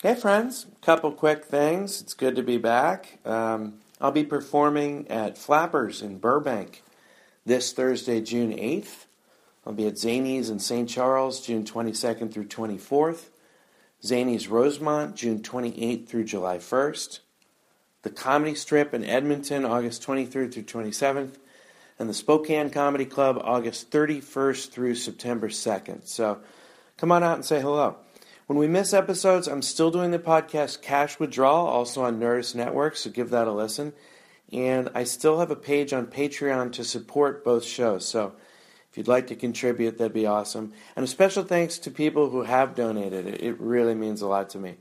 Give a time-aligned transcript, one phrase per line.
[0.00, 0.66] Hey, friends.
[0.80, 2.00] Couple quick things.
[2.00, 3.18] It's good to be back.
[3.24, 6.84] Um, I'll be performing at Flappers in Burbank
[7.44, 9.06] this Thursday, June 8th.
[9.66, 10.88] I'll be at Zanies in St.
[10.88, 13.30] Charles, June 22nd through 24th.
[14.00, 17.18] Zanies Rosemont, June 28th through July 1st.
[18.02, 21.38] The Comedy Strip in Edmonton, August 23rd through 27th.
[21.98, 26.06] And the Spokane Comedy Club, August 31st through September 2nd.
[26.06, 26.38] So
[26.96, 27.96] come on out and say hello.
[28.48, 32.96] When we miss episodes, I'm still doing the podcast Cash Withdrawal, also on Nerdist Network,
[32.96, 33.92] so give that a listen.
[34.50, 38.32] And I still have a page on Patreon to support both shows, so
[38.90, 40.72] if you'd like to contribute, that'd be awesome.
[40.96, 43.26] And a special thanks to people who have donated.
[43.26, 44.76] It really means a lot to me.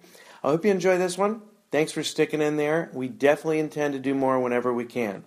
[0.45, 1.41] I hope you enjoy this one.
[1.69, 2.89] Thanks for sticking in there.
[2.93, 5.25] We definitely intend to do more whenever we can.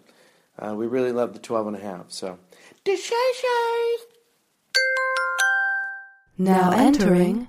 [0.59, 2.39] Uh, we really love the 12 and a half, so.
[6.39, 7.48] Now entering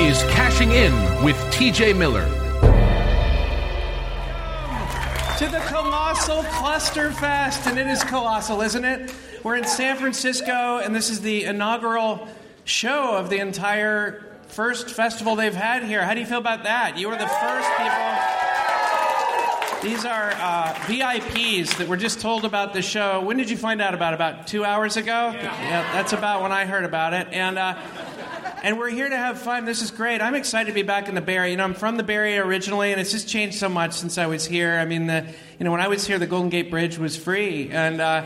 [0.00, 0.92] is Cashing In
[1.24, 2.24] with TJ Miller.
[5.38, 9.14] to the Colossal Clusterfest, and it is colossal, isn't it?
[9.44, 12.26] We're in San Francisco, and this is the inaugural
[12.64, 16.04] show of the entire first festival they've had here.
[16.04, 16.98] How do you feel about that?
[16.98, 18.08] You were the first people.
[19.80, 23.20] These are uh, VIPs that were just told about the show.
[23.20, 24.16] When did you find out about it?
[24.16, 25.32] About two hours ago?
[25.34, 27.28] Yeah, that's about when I heard about it.
[27.30, 27.76] And uh,
[28.62, 29.64] and we're here to have fun.
[29.64, 30.20] This is great.
[30.20, 31.50] I'm excited to be back in the Bay Area.
[31.50, 34.18] You know, I'm from the Bay Area originally, and it's just changed so much since
[34.18, 34.74] I was here.
[34.74, 35.26] I mean, the
[35.58, 38.24] you know when I was here, the Golden Gate Bridge was free, and uh,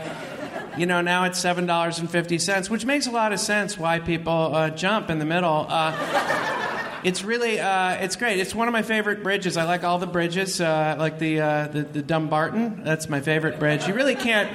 [0.77, 3.77] you know now it's seven dollars and fifty cents, which makes a lot of sense
[3.77, 5.65] why people uh, jump in the middle.
[5.69, 8.39] Uh, it's really uh, it's great.
[8.39, 9.57] It's one of my favorite bridges.
[9.57, 10.59] I like all the bridges.
[10.61, 12.83] Uh, like the, uh, the the Dumbarton.
[12.83, 13.87] That's my favorite bridge.
[13.87, 14.51] You really can't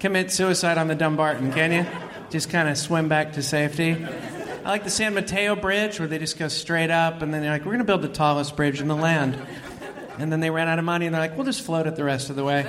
[0.00, 1.86] commit suicide on the Dumbarton, can you?
[2.30, 4.04] Just kind of swim back to safety.
[4.66, 7.52] I like the San Mateo Bridge where they just go straight up, and then they're
[7.52, 9.40] like, "We're going to build the tallest bridge in the land."
[10.18, 12.02] And then they ran out of money, and they're like, "We'll just float it the
[12.02, 12.64] rest of the way.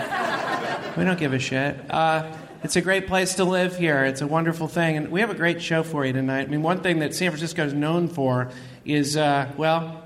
[0.95, 2.31] We don't give a shit." Uh,
[2.63, 4.05] it's a great place to live here.
[4.05, 6.41] It's a wonderful thing, and we have a great show for you tonight.
[6.41, 8.51] I mean, one thing that San Francisco is known for
[8.85, 10.03] is, uh, well,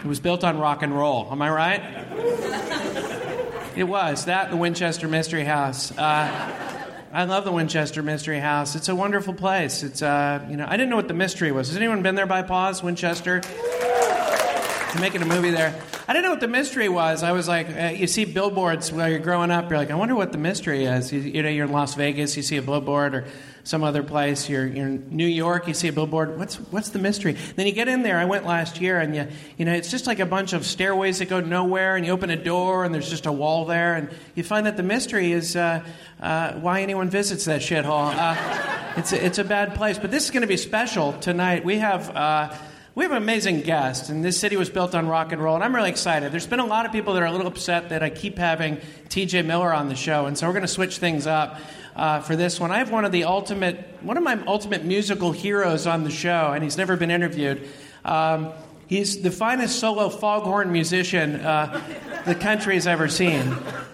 [0.00, 1.28] it was built on rock and roll.
[1.32, 1.82] Am I right?
[3.74, 5.96] It was that the Winchester Mystery House.
[5.96, 6.71] Uh,
[7.14, 8.74] I love the Winchester Mystery House.
[8.74, 9.82] It's a wonderful place.
[9.82, 11.68] It's uh, you know, I didn't know what the mystery was.
[11.68, 13.40] Has anyone been there by pause, Winchester?
[13.40, 15.78] They're making a movie there.
[16.08, 17.22] I didn't know what the mystery was.
[17.22, 19.68] I was like, uh, you see billboards while you're growing up.
[19.68, 21.12] You're like, I wonder what the mystery is.
[21.12, 23.24] You, you know, you're in Las Vegas, you see a billboard, or
[23.64, 24.48] some other place.
[24.48, 26.38] You're, you're in New York, you see a billboard.
[26.38, 27.36] What's what's the mystery?
[27.56, 28.18] Then you get in there.
[28.18, 31.18] I went last year, and you you know, it's just like a bunch of stairways
[31.20, 34.10] that go nowhere, and you open a door, and there's just a wall there, and
[34.34, 35.84] you find that the mystery is uh,
[36.20, 38.14] uh, why anyone visits that shithole.
[38.14, 41.64] Uh, it's a, it's a bad place, but this is going to be special tonight.
[41.64, 42.14] We have.
[42.14, 42.54] Uh,
[42.94, 45.64] we have an amazing guest, and this city was built on rock and roll, and
[45.64, 46.30] I'm really excited.
[46.30, 48.76] There's been a lot of people that are a little upset that I keep having
[49.08, 51.58] TJ Miller on the show, and so we're going to switch things up
[51.96, 52.70] uh, for this one.
[52.70, 56.52] I have one of the ultimate, one of my ultimate musical heroes on the show,
[56.52, 57.68] and he's never been interviewed.
[58.04, 58.52] Um,
[58.86, 61.80] he's the finest solo foghorn musician uh,
[62.24, 63.40] the country has ever seen.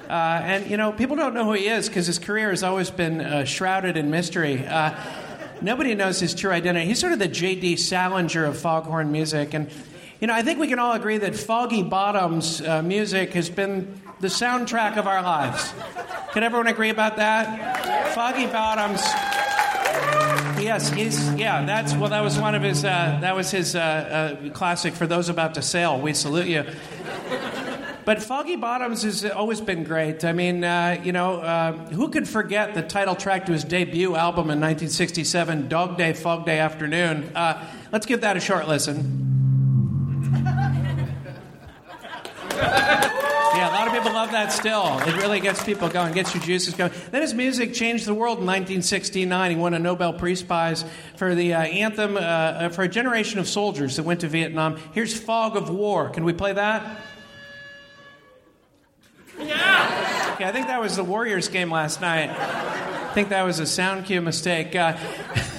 [0.08, 2.91] Uh, and, you know, people don't know who he is because his career has always
[2.91, 4.66] been uh, shrouded in mystery.
[4.66, 4.94] Uh,
[5.60, 6.87] nobody knows his true identity.
[6.87, 7.76] He's sort of the J.D.
[7.76, 9.54] Salinger of foghorn music.
[9.54, 9.70] And,
[10.20, 14.00] you know, I think we can all agree that Foggy Bottom's uh, music has been
[14.21, 15.73] the soundtrack of our lives.
[16.33, 18.15] Can everyone agree about that?
[18.15, 19.01] Foggy Bottoms.
[20.62, 21.65] Yes, he's yeah.
[21.65, 22.11] That's well.
[22.11, 22.84] That was one of his.
[22.84, 24.95] Uh, that was his uh, uh, classic.
[24.95, 26.65] For those about to sail, we salute you.
[28.05, 30.25] But Foggy Bottoms has always been great.
[30.25, 34.17] I mean, uh, you know, uh, who could forget the title track to his debut
[34.17, 37.31] album in 1967, Dog Day, Fog Day Afternoon?
[37.35, 37.62] Uh,
[37.93, 39.26] let's give that a short listen.
[43.59, 44.99] Yeah, a lot of people love that still.
[45.00, 46.93] It really gets people going, gets your juices going.
[47.11, 49.50] Then his music changed the world in 1969.
[49.50, 50.85] He won a Nobel Peace Prize
[51.17, 54.79] for the uh, anthem uh, for a generation of soldiers that went to Vietnam.
[54.93, 56.11] Here's Fog of War.
[56.11, 57.00] Can we play that?
[59.41, 60.33] Yeah.
[60.35, 62.31] Okay, I think that was the Warriors game last night.
[62.31, 64.77] I think that was a sound cue mistake.
[64.77, 64.97] Uh,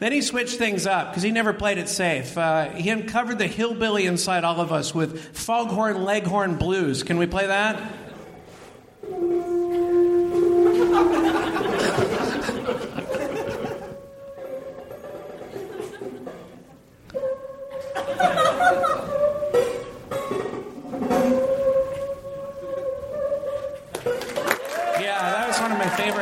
[0.00, 2.38] Then he switched things up because he never played it safe.
[2.38, 7.02] Uh, he uncovered the hillbilly inside all of us with Foghorn Leghorn Blues.
[7.02, 7.82] Can we play that?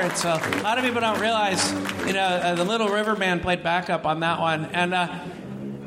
[0.07, 1.73] Uh, a lot of people don't realize,
[2.07, 5.19] you know, uh, the Little River Band played backup on that one, and uh,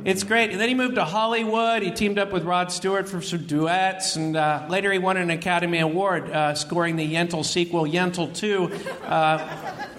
[0.04, 0.52] it's great.
[0.52, 1.84] And then he moved to Hollywood.
[1.84, 5.30] He teamed up with Rod Stewart for some duets, and uh, later he won an
[5.30, 8.66] Academy Award, uh, scoring the Yentl sequel, Yentl Two.
[9.06, 9.38] Uh,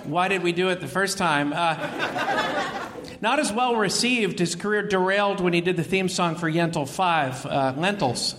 [0.04, 1.54] why did we do it the first time?
[1.54, 2.90] Uh,
[3.22, 4.38] not as well received.
[4.38, 7.46] His career derailed when he did the theme song for Yentl Five,
[7.78, 8.34] Lentils.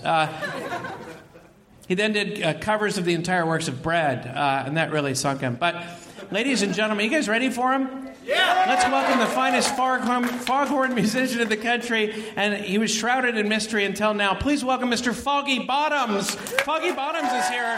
[1.92, 5.14] He then did uh, covers of the entire works of Brad, uh, and that really
[5.14, 5.56] sunk him.
[5.56, 5.76] But,
[6.32, 8.08] ladies and gentlemen, you guys ready for him?
[8.26, 8.64] Yeah!
[8.66, 13.50] Let's welcome the finest foghorn, foghorn musician in the country, and he was shrouded in
[13.50, 14.34] mystery until now.
[14.34, 15.14] Please welcome Mr.
[15.14, 16.34] Foggy Bottoms.
[16.34, 17.78] Foggy Bottoms is here.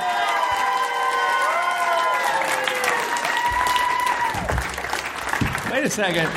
[5.72, 6.30] Wait a second.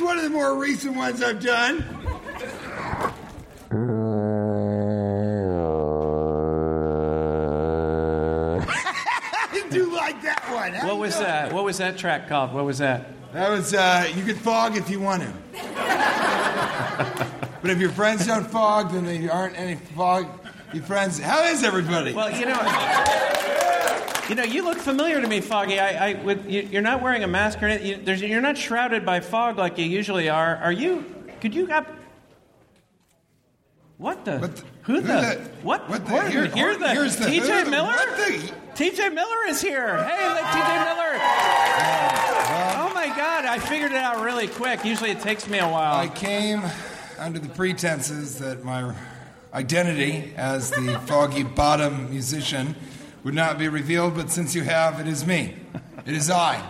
[0.11, 1.81] one of the more recent ones I've done.
[9.53, 10.73] I do like that one.
[10.73, 11.25] How What was doing?
[11.27, 11.53] that?
[11.53, 12.51] What was that track called?
[12.53, 13.07] What was that?
[13.33, 15.31] That was, uh, you can fog if you want to.
[17.61, 20.27] but if your friends don't fog, then there aren't any fog.
[20.73, 22.11] Your friends, how is everybody?
[22.13, 22.55] Well, you know,
[24.29, 25.79] you know, you look familiar to me, Foggy.
[25.79, 27.87] I, I with, you, you're not wearing a mask or anything.
[27.87, 30.55] You, there's, you're not shrouded by fog like you usually are.
[30.57, 31.05] Are you?
[31.41, 31.87] Could you have?
[33.97, 34.39] What the?
[34.39, 35.07] What the- who the?
[35.07, 35.87] the- What?
[35.89, 37.93] what the- here- here oh, the, here's the- TJ Miller.
[37.93, 40.01] the- TJ Miller is here.
[40.03, 40.83] Hey, look, TJ ah.
[40.85, 41.19] Miller.
[42.89, 43.45] Oh my God!
[43.45, 44.83] I figured it out really quick.
[44.85, 45.99] Usually it takes me a while.
[45.99, 46.63] I came
[47.19, 48.95] under the pretenses that my
[49.53, 52.75] identity as the foggy bottom musician
[53.23, 55.55] would not be revealed, but since you have, it is me.
[56.05, 56.61] It is I,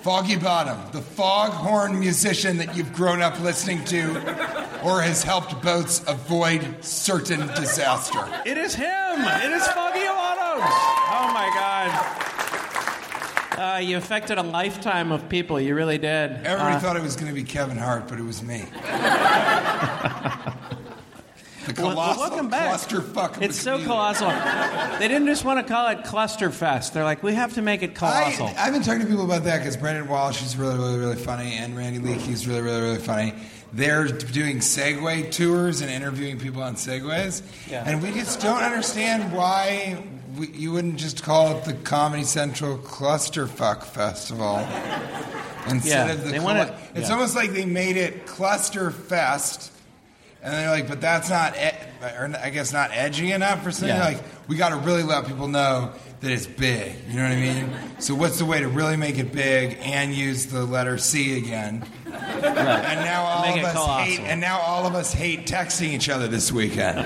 [0.00, 4.10] Foggy Bottom, the foghorn musician that you've grown up listening to
[4.84, 8.20] or has helped boats avoid certain disaster.
[8.46, 8.86] It is him.
[8.86, 10.60] It is Foggy Bottom!
[10.62, 12.16] Oh my God.
[13.58, 15.60] Uh, you affected a lifetime of people.
[15.60, 16.32] You really did.
[16.46, 18.64] Everybody Uh, thought it was going to be Kevin Hart, but it was me.
[21.80, 22.70] the well, well, colossal welcome back.
[22.80, 23.42] clusterfuck.
[23.42, 24.28] It's so colossal.
[24.98, 26.92] They didn't just want to call it Clusterfest.
[26.92, 28.46] They're like, we have to make it colossal.
[28.48, 31.16] I, I've been talking to people about that because Brendon Walsh is really, really, really
[31.16, 32.48] funny, and Randy Liedtke's mm.
[32.48, 33.34] really, really, really funny.
[33.72, 37.84] They're doing Segway tours and interviewing people on Segways, Yeah.
[37.86, 40.02] and we just don't understand why
[40.36, 44.58] we, you wouldn't just call it the Comedy Central Clusterfuck Festival
[45.68, 46.30] instead Yeah, of the.
[46.30, 47.14] cl- wanna- it's yeah.
[47.14, 49.70] almost like they made it Clusterfest.
[50.42, 53.88] And they're like, but that's not, e- or I guess not edgy enough or something.
[53.96, 54.04] Yeah.
[54.04, 56.94] Like, we got to really let people know that it's big.
[57.08, 57.70] You know what I mean?
[57.98, 61.84] So, what's the way to really make it big and use the letter C again?
[62.06, 64.04] And now all Make of us colossal.
[64.04, 66.98] hate, and now all of us hate texting each other this weekend.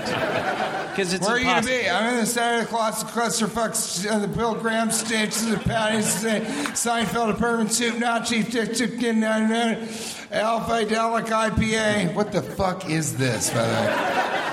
[0.95, 1.89] Because it's Where are you going to be?
[1.91, 3.07] I'm in the center of the cluster,
[3.47, 6.39] clusterfuck, uh, the Bill Graham stage, the Paddy's, uh,
[6.73, 9.89] Seinfeld, a permanent soup, not chief, dick, chicken, uh,
[10.31, 12.15] Alpha Delic IPA.
[12.15, 13.95] What the fuck is this, by the way?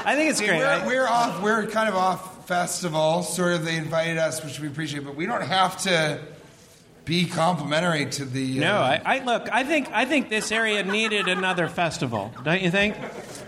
[0.04, 0.58] I think it's See, great.
[0.58, 1.42] we're, I- we're off.
[1.44, 3.22] We're kind of off festival.
[3.22, 6.20] Sort of, they invited us, which we appreciate, but we don't have to
[7.05, 8.60] be complimentary to the.
[8.60, 9.50] no, uh, I, I look.
[9.51, 12.31] I think I think this area needed another festival.
[12.43, 12.96] Don't you think?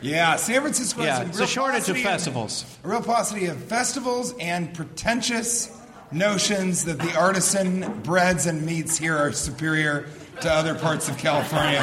[0.01, 1.03] yeah, San Francisco.
[1.03, 2.65] Yeah, has a a shortage of festivals.
[2.83, 5.79] a real paucity of festivals and pretentious
[6.11, 10.07] notions that the artisan breads and meats here are superior
[10.41, 11.79] to other parts of California.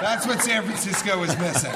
[0.00, 1.72] That's what San Francisco is missing.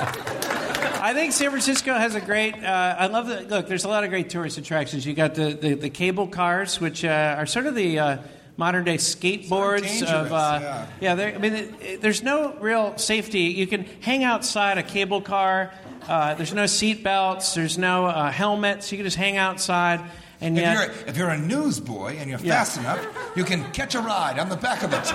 [1.01, 2.55] I think San Francisco has a great.
[2.63, 3.69] Uh, I love the look.
[3.69, 5.07] There's a lot of great tourist attractions.
[5.07, 8.19] You got the the, the cable cars, which uh, are sort of the uh,
[8.59, 10.31] modern day skateboards of.
[10.33, 10.59] Uh,
[11.01, 11.15] yeah.
[11.17, 13.45] yeah, I mean, it, it- there's no real safety.
[13.45, 15.73] You can hang outside a cable car.
[16.07, 17.55] Uh, there's no seat belts.
[17.55, 18.91] There's no uh, helmets.
[18.93, 20.01] You can just hang outside.
[20.41, 22.59] And If yet, you're, if you're a newsboy and you're Yeah.
[22.59, 25.13] fast enough, you can catch a ride on the back of it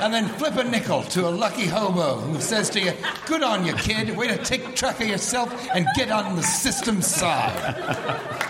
[0.00, 2.92] and then flip a nickel to a lucky hobo who says to you,
[3.26, 4.16] Good on you, kid.
[4.16, 7.76] Way to take track of yourself and get on the system's side.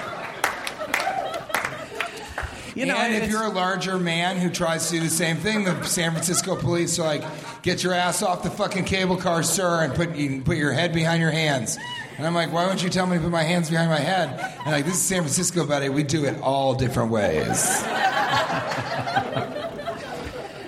[2.74, 5.64] you know, and if you're a larger man who tries to do the same thing,
[5.64, 7.24] the San Francisco police are like,
[7.62, 10.92] Get your ass off the fucking cable car, sir, and put, you, put your head
[10.92, 11.78] behind your hands.
[12.18, 14.28] And I'm like, why won't you tell me to put my hands behind my head?
[14.60, 15.88] And like, this is San Francisco, buddy.
[15.88, 17.82] We do it all different ways.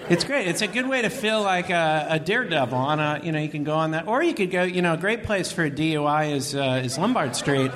[0.09, 0.47] It's great.
[0.47, 2.79] It's a good way to feel like a, a daredevil.
[2.79, 4.63] On a, you know, you can go on that, or you could go.
[4.63, 7.73] You know, a great place for a DUI is uh, is Lombard Street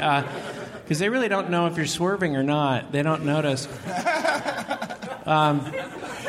[0.91, 2.91] because they really don't know if you're swerving or not.
[2.91, 3.67] They don't notice.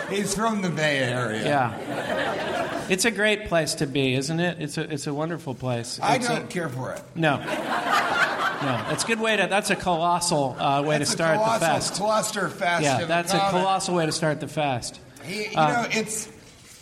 [0.07, 1.43] He's from the Bay Area.
[1.43, 4.61] Yeah, it's a great place to be, isn't it?
[4.61, 5.99] It's a it's a wonderful place.
[5.99, 7.01] I It's a- don't care for it.
[7.15, 7.37] no.
[7.37, 9.47] No, that's a good way to.
[9.47, 11.95] That's a colossal uh, way That's to start a the fest.
[11.95, 12.83] cluster fest.
[12.83, 14.99] Yeah, that's a colossal way to start the fest.
[15.23, 16.29] He, you Uh, know, it's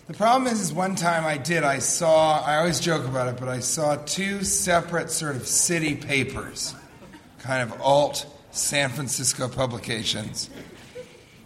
[0.07, 1.63] the problem is, is one time I did.
[1.63, 2.41] I saw.
[2.43, 6.75] I always joke about it, but I saw two separate sort of city papers,
[7.39, 10.49] kind of alt San Francisco publications,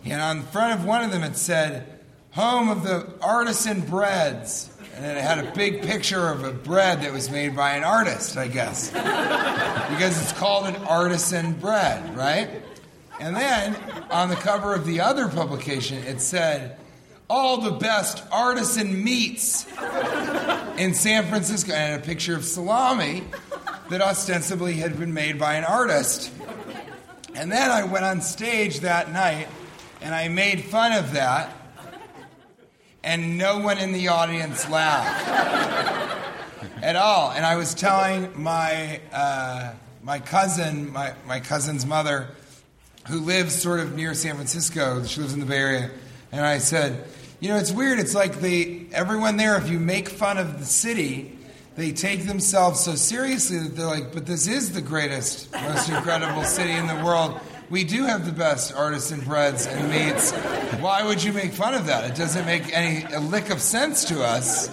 [0.06, 2.00] and on the front of one of them it said,
[2.32, 7.02] "Home of the artisan breads." And then it had a big picture of a bread
[7.02, 8.92] that was made by an artist, I guess.
[8.92, 12.48] because it's called an artisan bread, right?
[13.20, 13.76] And then
[14.12, 16.78] on the cover of the other publication, it said,
[17.30, 19.66] All the best artisan meats
[20.78, 23.24] in San Francisco, and a picture of salami
[23.94, 26.32] that ostensibly had been made by an artist.
[27.36, 29.48] And then I went on stage that night
[30.02, 31.56] and I made fun of that,
[33.04, 35.30] and no one in the audience laughed
[36.82, 37.34] at all.
[37.34, 42.30] And I was telling my uh, my cousin, my, my cousin's mother,
[43.10, 45.04] who lives sort of near San Francisco.
[45.04, 45.92] She lives in the Bay Area,
[46.32, 47.06] and I said,
[47.40, 48.00] you know, it's weird.
[48.00, 49.56] It's like they everyone there.
[49.56, 51.38] If you make fun of the city.
[51.76, 56.44] They take themselves so seriously that they're like, but this is the greatest, most incredible
[56.44, 57.40] city in the world.
[57.70, 60.32] We do have the best artisan breads and meats.
[60.80, 62.04] Why would you make fun of that?
[62.04, 64.68] It doesn't make any a lick of sense to us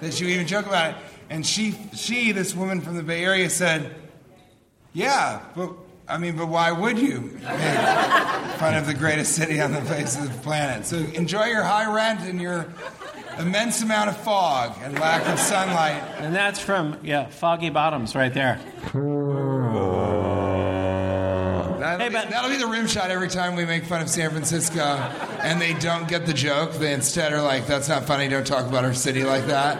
[0.00, 0.96] that you even joke about it.
[1.30, 3.94] And she, she, this woman from the Bay Area, said,
[4.92, 5.72] "Yeah, but
[6.08, 7.42] I mean, but why would you make
[8.58, 10.86] fun of the greatest city on the face of the planet?
[10.86, 12.66] So enjoy your high rent and your
[13.38, 18.32] immense amount of fog and lack of sunlight." And that's from yeah, Foggy Bottoms right
[18.32, 18.58] there.
[21.78, 24.08] That'll, Hey, be, but- that'll be the rim shot every time we make fun of
[24.08, 24.80] San Francisco,
[25.42, 26.72] and they don't get the joke.
[26.74, 28.28] They instead are like, "That's not funny.
[28.28, 29.78] Don't talk about our city like that."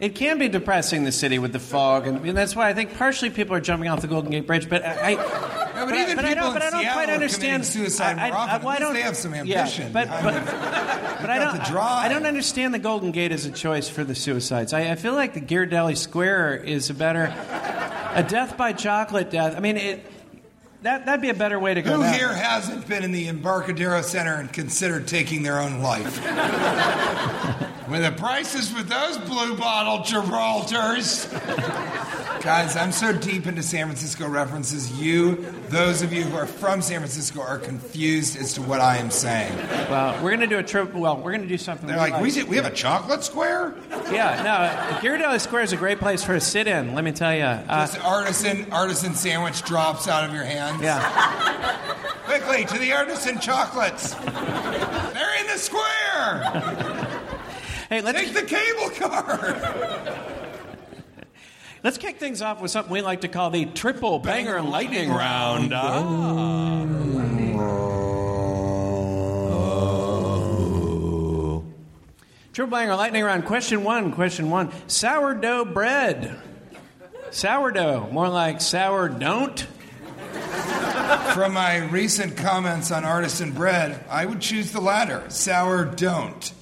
[0.00, 2.96] It can be depressing the city with the fog, and, and that's why I think
[2.96, 4.68] partially people are jumping off the Golden Gate Bridge.
[4.68, 6.92] But I, I but but, I- even but I people don't, in but I don't
[6.92, 8.66] quite understand suicide I, often.
[8.66, 10.44] Well, I don't, they have some yeah, ambition but behind but,
[11.20, 11.76] but I don't.
[11.76, 14.72] I don't understand the Golden Gate as a choice for the suicides.
[14.72, 17.24] I, I feel like the Ghirardelli Square is a better
[18.14, 19.56] a death by chocolate death.
[19.56, 20.06] I mean it.
[20.82, 21.96] That that'd be a better way to go.
[21.96, 22.14] Who down.
[22.14, 26.20] here hasn't been in the Embarcadero Center and considered taking their own life?
[27.88, 31.26] With the prices for those blue bottle Gibraltars.
[32.42, 34.92] Guys, I'm so deep into San Francisco references.
[35.00, 35.36] You,
[35.70, 39.10] those of you who are from San Francisco, are confused as to what I am
[39.10, 39.56] saying.
[39.90, 40.92] Well, we're gonna do a trip.
[40.92, 41.86] Well, we're gonna do something.
[41.88, 43.74] They're we like, we, we have a chocolate square?
[44.12, 46.94] Yeah, no, Ghirardelli Square is a great place for a sit-in.
[46.94, 47.42] Let me tell you.
[47.42, 50.82] Uh, This artisan artisan sandwich drops out of your hands.
[50.82, 51.74] yeah.
[52.24, 54.12] Quickly to the artisan chocolates.
[54.14, 56.97] They're in the square.
[57.88, 60.14] Hey, let's Take the cable car.
[61.82, 65.72] let's kick things off with something we like to call the triple banger lightning round.
[65.74, 66.84] Ah.
[72.52, 73.46] Triple banger lightning round.
[73.46, 74.12] Question one.
[74.12, 74.70] Question one.
[74.86, 76.38] Sourdough bread.
[77.30, 78.10] Sourdough.
[78.12, 79.66] More like sour don't.
[81.32, 85.24] From my recent comments on artisan bread, I would choose the latter.
[85.30, 86.52] Sour don't.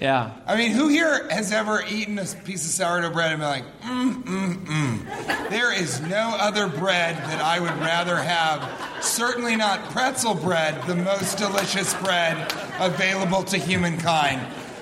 [0.00, 0.30] Yeah.
[0.46, 3.64] I mean, who here has ever eaten a piece of sourdough bread and been like,
[3.82, 5.50] mm, mm, mm?
[5.50, 8.66] There is no other bread that I would rather have.
[9.04, 14.40] Certainly not pretzel bread, the most delicious bread available to humankind.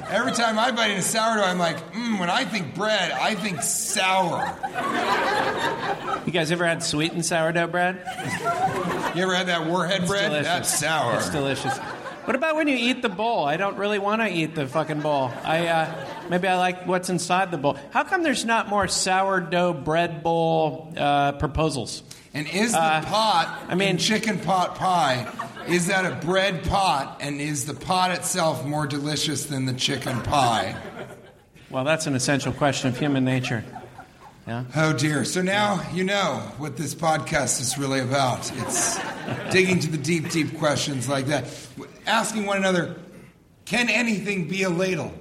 [0.09, 3.61] Every time I bite into sourdough, I'm like, mm, when I think bread, I think
[3.61, 4.57] sour.
[6.25, 8.03] You guys ever had sweetened sourdough bread?
[9.17, 10.31] You ever had that warhead bread?
[10.31, 10.47] delicious.
[10.47, 11.17] That's sour.
[11.17, 11.79] It's delicious.
[12.29, 13.47] What about when you eat the bowl?
[13.47, 15.33] I don't really want to eat the fucking bowl.
[15.45, 17.79] I uh, maybe I like what's inside the bowl.
[17.91, 22.03] How come there's not more sourdough bread bowl uh, proposals?
[22.35, 25.27] And is the Uh, pot, I mean- chicken pot pie,
[25.69, 27.17] is that a bread pot?
[27.23, 30.77] And is the pot itself more delicious than the chicken pie?
[31.71, 33.65] Well, that's an essential question of human nature.
[34.47, 34.65] Yeah.
[34.77, 35.25] Oh dear.
[35.25, 38.53] So now you know what this podcast is really about.
[38.59, 38.99] It's
[39.51, 41.45] digging to the deep, deep questions like that.
[42.09, 42.97] Asking one another,
[43.65, 45.13] can anything be a ladle?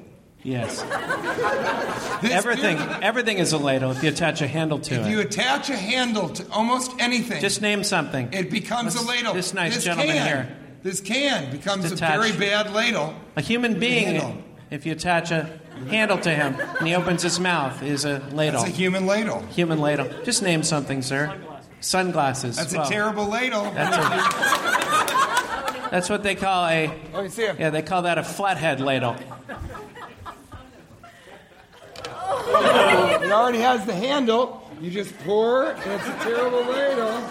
[0.44, 0.82] Yes.
[2.24, 5.04] Everything, everything is a ladle if you attach a handle to If it.
[5.04, 8.30] If you attach a handle to almost anything, Just name something.
[8.34, 9.34] it becomes Let's- a ladle.
[9.34, 10.58] This nice this gentleman can, here.
[10.84, 13.14] This can becomes a very bad ladle.
[13.36, 17.84] A human being, if you attach a handle to him and he opens his mouth,
[17.84, 18.62] is a ladle.
[18.62, 19.42] That's a human ladle.
[19.48, 20.08] human ladle.
[20.24, 21.36] Just name something, sir.
[21.82, 22.56] Sunglasses.
[22.56, 23.64] That's Well, a terrible ladle.
[23.74, 24.02] That's, a,
[25.92, 26.92] that's what they call a.
[27.14, 27.60] Oh, Me see it.
[27.60, 29.16] Yeah, they call that a flathead ladle.
[32.50, 34.70] It already has the handle.
[34.82, 37.24] You just pour, and it's a terrible ladle.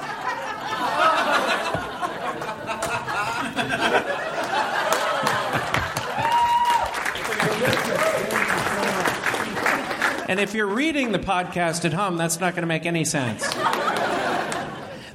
[10.29, 13.47] And if you're reading the podcast at home, that's not going to make any sense.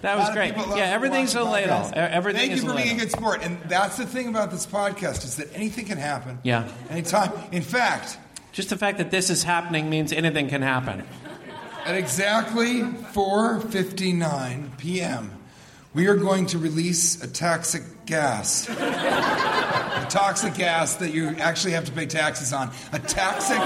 [0.02, 0.56] That was great.
[0.56, 1.92] Yeah, everything's a ladle.
[1.94, 3.44] Everything Thank is you for being a good sport.
[3.44, 6.40] And that's the thing about this podcast is that anything can happen.
[6.44, 6.68] Yeah.
[6.90, 7.32] Anytime.
[7.52, 8.18] In fact,
[8.52, 11.04] Just the fact that this is happening means anything can happen.
[11.86, 15.32] at exactly 4:59 p.m.,
[15.94, 18.68] we are going to release a toxic gas.
[18.68, 22.70] a toxic gas that you actually have to pay taxes on.
[22.92, 23.58] A toxic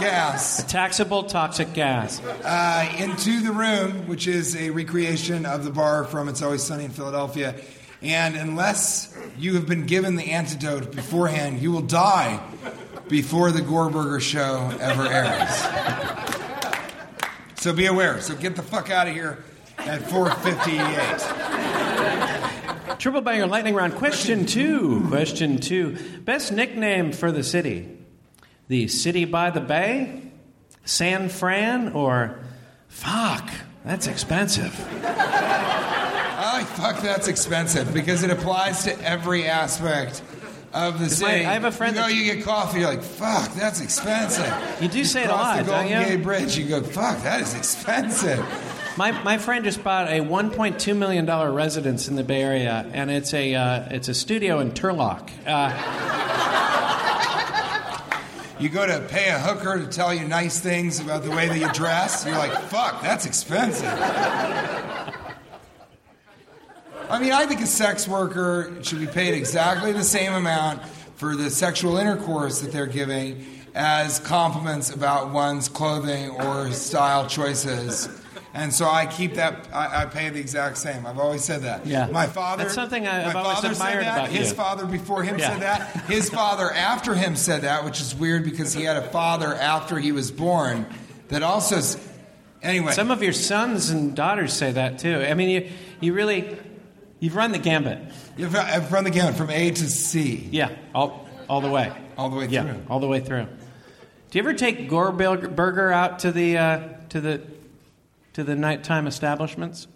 [0.00, 2.22] gas A Taxable toxic gas.
[2.24, 6.86] uh, into the room, which is a recreation of the bar from It's Always Sunny
[6.86, 7.54] in Philadelphia.
[8.00, 12.40] And unless you have been given the antidote beforehand, you will die
[13.08, 15.50] before the Gorburger show ever airs.
[17.56, 18.22] so be aware.
[18.22, 19.44] So get the fuck out of here
[19.78, 21.95] at 4:58.
[22.98, 23.94] Triple banger lightning round.
[23.94, 25.06] Question two.
[25.08, 25.96] Question two.
[26.20, 27.88] Best nickname for the city:
[28.68, 30.22] the city by the bay,
[30.84, 32.38] San Fran, or
[32.88, 33.48] fuck?
[33.84, 34.74] That's expensive.
[36.48, 40.22] Oh, fuck, that's expensive because it applies to every aspect
[40.72, 41.44] of the city.
[41.44, 44.52] I have a friend You know, you get coffee, you're like, fuck, that's expensive.
[44.80, 46.04] You do say it a lot, the Golden you?
[46.04, 48.44] Gate Bridge, you go, fuck, that is expensive.
[48.96, 53.10] My, my friend just bought a 1.2 million dollar residence in the Bay Area, and
[53.10, 55.30] it's a uh, it's a studio in Turlock.
[55.46, 56.22] Uh,
[58.58, 61.58] You go to pay a hooker to tell you nice things about the way that
[61.58, 63.92] you dress, you're like, fuck, that's expensive.
[67.10, 70.82] I mean, I think a sex worker should be paid exactly the same amount
[71.16, 78.08] for the sexual intercourse that they're giving as compliments about one's clothing or style choices.
[78.56, 79.68] And so I keep that.
[79.72, 81.06] I, I pay the exact same.
[81.06, 81.86] I've always said that.
[81.86, 82.06] Yeah.
[82.06, 82.64] My father.
[82.64, 84.16] That's something I- my I've always father admired said that.
[84.18, 84.54] about His you.
[84.54, 85.50] father before him Yeah.
[85.50, 85.80] said that.
[86.06, 89.98] His father after him said that, which is weird because he had a father after
[89.98, 90.86] he was born
[91.28, 91.76] that also.
[91.76, 91.96] s-
[92.62, 95.24] Anyway, some of your sons and daughters say that too.
[95.28, 96.58] I mean, you you really
[97.20, 97.98] you've run the gambit.
[98.36, 101.92] You've- I've run the gamut from A to C, Yeah, all all the way.
[102.18, 102.82] all the way Yeah, through.
[102.90, 103.44] all the way through.
[103.44, 107.40] Do you ever take Gorburger out to the uh, to the
[108.36, 109.86] to the nighttime establishments?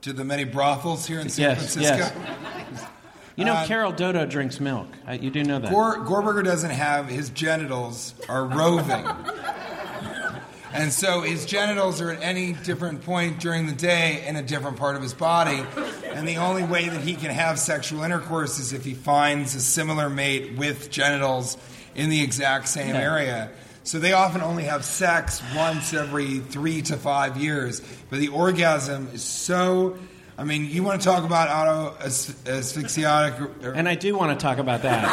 [0.00, 1.96] To the many brothels here in San Yes, Francisco.
[1.96, 2.84] yes.
[3.36, 4.88] You know, Uh, Carol Doda drinks milk.
[5.08, 5.70] Uh, you do know that.
[5.70, 9.06] Gore, Gorburger doesn't have his genitals are roving.
[10.72, 14.76] And so his genitals are at any different point during the day in a different
[14.76, 15.62] part of his body.
[16.12, 19.60] And the only way that he can have sexual intercourse is if he finds a
[19.60, 21.56] similar mate with genitals
[21.94, 23.00] in the exact same Yeah.
[23.02, 23.50] area.
[23.88, 27.80] So they often only have sex once every three to five years.
[28.10, 29.96] But the orgasm is so.
[30.36, 33.64] I mean, you want to talk about auto asphyxiotic.
[33.64, 35.06] or- and I do want to talk about that.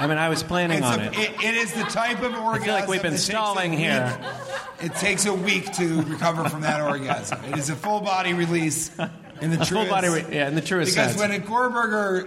[0.00, 1.18] I mean, I was planning on a- it.
[1.18, 2.62] it- it is the type of orgasm.
[2.62, 4.18] I feel like we've been that takes a stalling here.
[4.80, 7.40] It takes a week to recover from that orgasm.
[7.52, 8.90] It is a full body release
[9.42, 11.20] in the A full truest- body, re- yeah, in the truest Because sense.
[11.20, 12.26] when a Gorburger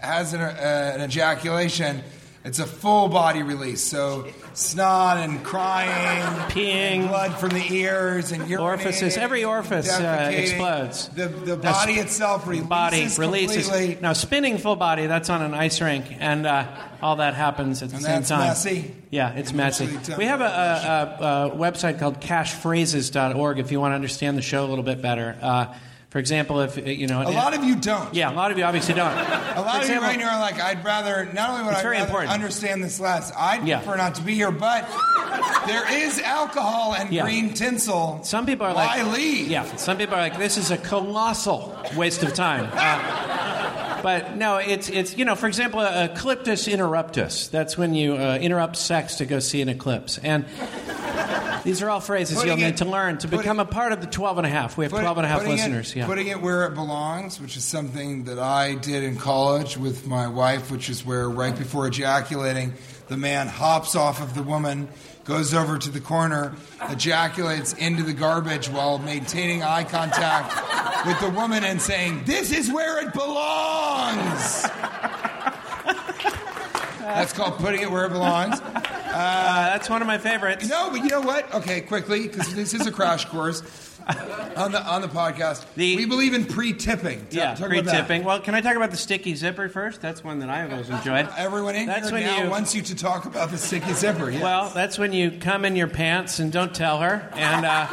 [0.00, 2.02] has an, uh, an ejaculation,
[2.44, 3.82] it's a full body release.
[3.82, 7.08] So snot and crying, Peeing.
[7.08, 11.08] blood from the ears, and urinating, Orifices, every orifice, uh, explodes.
[11.08, 13.68] The, the body itself releases body releases.
[13.68, 13.98] completely.
[14.02, 16.66] Now, spinning full body, that's on an ice rink, and uh,
[17.02, 18.48] all that happens at the And same time.
[18.48, 18.94] messy?
[19.10, 19.88] Yeah, it's messy.
[20.16, 24.42] We have a, a, a, a website called cashphrases.org if you want to understand the
[24.42, 25.36] show a little bit better.
[25.40, 25.74] Uh,
[26.10, 28.12] for example, if you know, A lot of you don't.
[28.14, 29.12] yeah, a lot of you obviously don't.
[29.12, 32.04] A lot of you right now are like, I'd rather not only would I rather
[32.04, 32.32] important.
[32.32, 33.78] understand this less, I'd Yeah.
[33.78, 34.88] prefer not to be here, but
[35.66, 37.22] there is alcohol and Yeah.
[37.22, 38.20] green tinsel.
[38.24, 39.48] Some people are Why like, leave?
[39.48, 39.64] yeah.
[39.76, 42.68] Some people are like, this is a colossal waste of time.
[42.74, 47.48] Uh, but no, it's it's you know, for example, a ecliptus interruptus.
[47.50, 50.44] That's when you uh, interrupt sex to go see an eclipse, and
[51.64, 54.06] These are all phrases you'll it- need to learn to become a part of the
[54.06, 54.76] 12 and a half.
[54.76, 55.90] We have Put- 12 and a half listeners.
[55.90, 56.06] It, yeah.
[56.06, 60.26] Putting it where it belongs, which is something that I did in college with my
[60.28, 62.74] wife, which is where right before ejaculating,
[63.08, 64.88] the man hops off of the woman,
[65.24, 66.54] goes over to the corner,
[66.88, 72.70] ejaculates into the garbage while maintaining eye contact with the woman and saying, This is
[72.72, 74.62] where it belongs.
[77.00, 78.60] That's called putting it where it belongs.
[79.12, 80.68] Uh, that's one of my favorites.
[80.68, 81.52] No, but you know what?
[81.54, 83.62] Okay, quickly, because this is a crash course
[84.56, 85.64] on the on the podcast.
[85.74, 87.18] The- we believe in pre-tipping.
[87.26, 88.00] Talk- Yeah, talk pre about that.
[88.02, 88.24] tipping.
[88.24, 90.00] Well, can I talk about the sticky zipper first?
[90.00, 91.28] That's one that I have always enjoyed.
[91.36, 94.30] Everyone in That's here when now you- wants you to talk about the sticky zipper.
[94.30, 94.42] Yes.
[94.42, 97.86] Well, that's when you come in your pants and don't tell her and uh,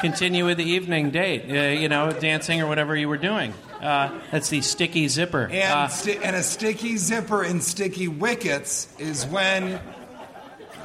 [0.00, 3.52] continue with the evening date, uh, you know, dancing or whatever you were doing.
[3.82, 5.44] Uh, that's the sticky zipper.
[5.52, 9.78] and Uh, sti- and a sticky zipper and sticky wickets is when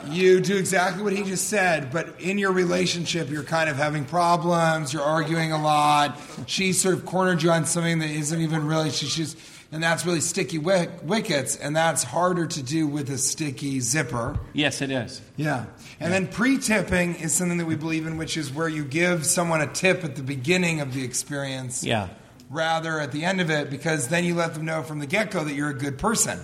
[0.08, 4.06] you do exactly what he just said, but in your relationship, you're kind of having
[4.06, 6.20] problems, you're arguing a lot.
[6.48, 9.38] She sort of cornered you on something that isn't even really, she's just,
[9.72, 14.40] and that's really sticky wick, wickets, and that's harder to do with a sticky zipper.
[14.54, 15.22] yes, it is.
[15.36, 15.66] Yeah.
[16.00, 19.26] And then pre tipping is something that we believe in, which is where you give
[19.26, 22.08] someone a tip at the beginning of the experience Yeah.
[22.50, 25.30] rather at the end of it, because then you let them know from the get
[25.32, 26.40] go that you're a good person.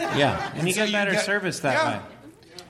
[0.00, 0.50] Yeah.
[0.54, 2.00] And you so get better service that way.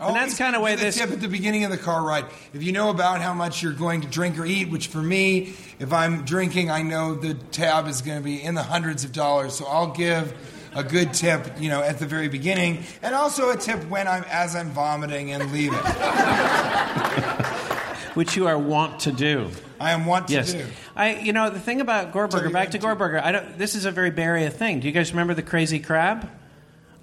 [0.01, 2.27] And that's kinda way the this- tip at the beginning of the car ride.
[2.53, 5.55] If you know about how much you're going to drink or eat, which for me,
[5.79, 9.13] if I'm drinking, I know the tab is going to be in the hundreds of
[9.13, 9.55] dollars.
[9.57, 10.35] So I'll give
[10.75, 14.25] a good tip, you know, at the very beginning, and also a tip when I'm
[14.25, 15.79] as I'm vomiting and leaving.
[18.15, 19.51] Which you are wont to do.
[19.81, 20.53] I am want to Yes.
[20.53, 20.65] do.
[20.95, 23.87] I, you know, the thing about Gorburger, you back to Gorburger, I don't, this is
[23.87, 24.79] a very Bay Area thing.
[24.81, 26.29] Do you guys remember the Crazy Crab?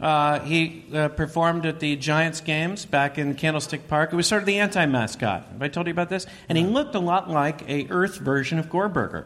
[0.02, 4.12] Uh, he uh, performed at the Giants games back in Candlestick Park.
[4.12, 5.48] It was sort of the anti mascot.
[5.52, 6.26] Have I told you about this?
[6.50, 9.26] And he looked a lot like a Earth version of Gorburger.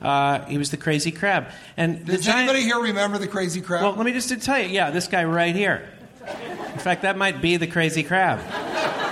[0.00, 1.46] Uh, he was the Crazy Crab.
[1.76, 3.82] And the Does Giant- anybody here remember the crazy crab?
[3.82, 4.68] Well, let me just tell you.
[4.68, 5.88] Yeah, this guy right here.
[6.72, 8.40] In fact, that might be the Crazy Crab.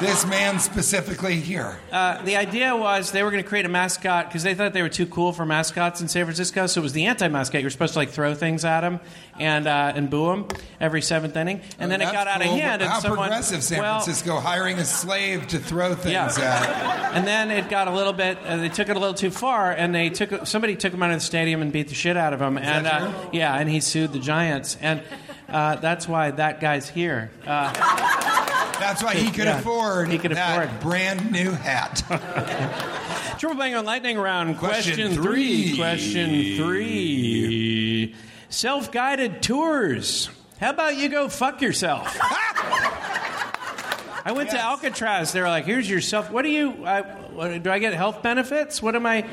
[0.01, 1.79] this man specifically here.
[1.91, 4.83] Uh, the idea was they were going to create a mascot because they thought they
[4.83, 6.67] were too cool for mascots in San Francisco.
[6.67, 7.61] So it was the anti-mascot.
[7.61, 9.01] You were supposed to like throw things at him
[9.39, 10.47] and uh, and boo him
[10.81, 12.83] every seventh inning, and then it got out of hand.
[12.83, 16.27] And How someone, progressive San well, Francisco hiring a slave to throw things Yeah.
[16.39, 17.15] at.
[17.15, 18.37] And then it got a little bit.
[18.45, 21.11] Uh, they took it a little too far, and they took somebody took him out
[21.11, 22.59] of the stadium and beat the shit out of him.
[22.59, 25.03] and that uh, yeah, and he sued the Giants, and
[25.55, 27.31] uh, that's why that guy's here.
[27.47, 27.73] Uh,
[28.81, 30.81] That's why he could Yeah, afford he could that afford.
[30.81, 32.03] brand new hat.
[33.39, 34.59] Triple bang on lightning round.
[34.59, 35.69] Question Question, three.
[35.69, 35.77] three.
[35.77, 38.15] Question three.
[38.51, 40.29] Self guided tours.
[40.61, 42.17] How about you go fuck yourself?
[44.27, 45.33] I went to Alcatraz.
[45.33, 46.31] They were like, "Here's your self.
[46.31, 46.85] What do you?
[46.87, 48.83] I, what, do I get health benefits?
[48.83, 49.25] What am I?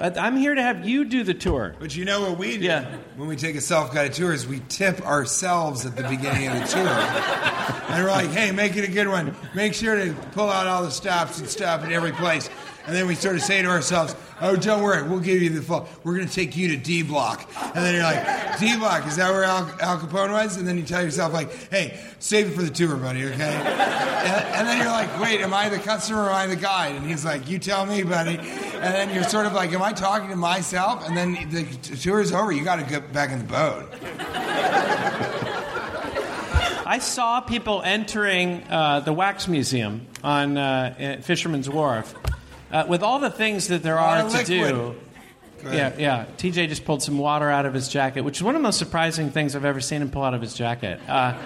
[0.00, 2.84] I'm here to have you do the tour." But you know what we do Yeah.
[3.16, 6.66] when we take a self-guided tour is we tip ourselves at the beginning of the
[6.66, 9.34] tour, and we're like, "Hey, make it a good one.
[9.54, 12.48] Make sure to pull out all the stops and stop at every place."
[12.88, 15.60] And then we sort of say to ourselves, "Oh, don't worry, we'll give you the
[15.60, 15.86] full.
[16.04, 19.16] We're going to take you to D Block." And then you're like, "D Block, is
[19.16, 22.54] that where Al, Al Capone was?" And then you tell yourself, like, "Hey, save it
[22.54, 26.22] for the tour, buddy, okay?" And, and then you're like, "Wait, am I the customer
[26.22, 29.24] or am I the guide?" And he's like, "You tell me, buddy." And then you're
[29.24, 31.64] sort of like, "Am I talking to myself?" And then the
[31.98, 32.50] tour is over.
[32.52, 33.86] You got to get back in the boat.
[36.86, 42.14] I saw people entering uh, the wax museum on uh, Fisherman's Wharf
[42.72, 44.96] uh, with all the things that there are to do.
[45.64, 46.26] Yeah, yeah.
[46.36, 48.78] TJ just pulled some water out of his jacket, which is one of the most
[48.78, 51.00] surprising things I've ever seen him pull out of his jacket.
[51.08, 51.36] Uh,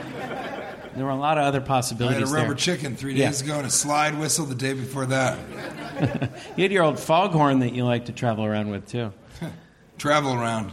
[0.95, 2.55] there were a lot of other I possibilities had a rubber there.
[2.57, 5.39] chicken three days ago and a slide whistle the day before that.
[6.57, 9.13] You had your old foghorn that you like to travel around with too.
[9.99, 10.73] Travel around.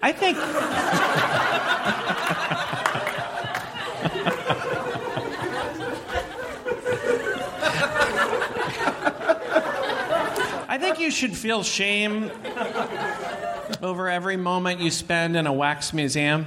[0.00, 0.38] I think.
[10.86, 12.30] think you should feel shame
[13.82, 16.46] over every moment you spend in a wax museum.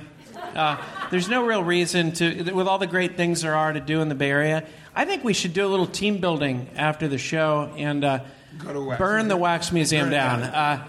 [0.55, 4.01] Uh, there's no real reason to, with all the great things there are to do
[4.01, 4.65] in the Bay Area.
[4.95, 8.19] I think we should do a little team building after the show and uh,
[8.59, 10.41] Go to wax burn the wax museum down.
[10.41, 10.87] Uh,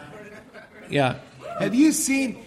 [0.89, 1.19] yeah.
[1.59, 2.45] Have you seen?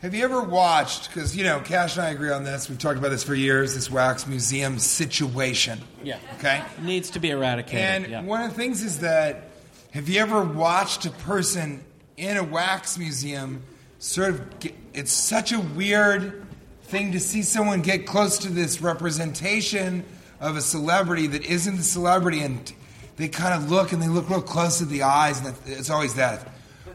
[0.00, 1.08] Have you ever watched?
[1.08, 2.70] Because you know, Cash and I agree on this.
[2.70, 3.74] We've talked about this for years.
[3.74, 5.78] This wax museum situation.
[6.02, 6.18] Yeah.
[6.38, 6.62] Okay.
[6.80, 7.80] Needs to be eradicated.
[7.80, 8.22] And yeah.
[8.22, 9.49] one of the things is that
[9.92, 11.84] have you ever watched a person
[12.16, 13.62] in a wax museum
[13.98, 16.46] sort of get, it's such a weird
[16.82, 20.04] thing to see someone get close to this representation
[20.40, 22.72] of a celebrity that isn't the celebrity and
[23.20, 26.14] they kind of look and they look real close at the eyes, and it's always
[26.14, 26.48] that.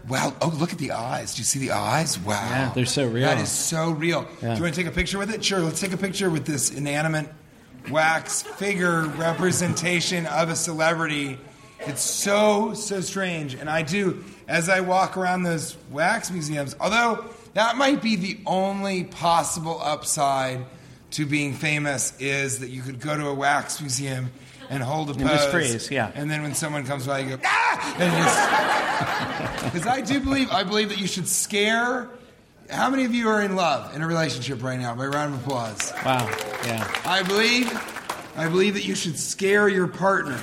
[0.10, 0.34] Wow!
[0.42, 1.36] Oh, look at the eyes.
[1.36, 2.18] Do you see the eyes?
[2.18, 2.34] Wow!
[2.34, 3.28] Yeah, they're so real.
[3.28, 4.28] That is so real.
[4.42, 4.54] Yeah.
[4.54, 5.46] Do you want to take a picture with it?
[5.46, 5.60] Sure.
[5.60, 7.30] Let's take a picture with this inanimate
[7.92, 11.38] wax figure representation of a celebrity.
[11.80, 16.76] It's so so strange, and I do as I walk around those wax museums.
[16.80, 20.66] Although that might be the only possible upside
[21.12, 24.32] to being famous is that you could go to a wax museum
[24.70, 25.22] and hold a pose.
[25.22, 26.12] And just freeze, yeah.
[26.16, 27.94] And then when someone comes by, you go, ah!
[29.72, 32.10] Because I do believe, I believe that you should scare.
[32.70, 34.96] How many of you are in love in a relationship right now?
[34.96, 35.94] By round of applause.
[36.04, 36.28] Wow.
[36.66, 37.02] Yeah.
[37.06, 37.72] I believe,
[38.36, 40.42] I believe that you should scare your partner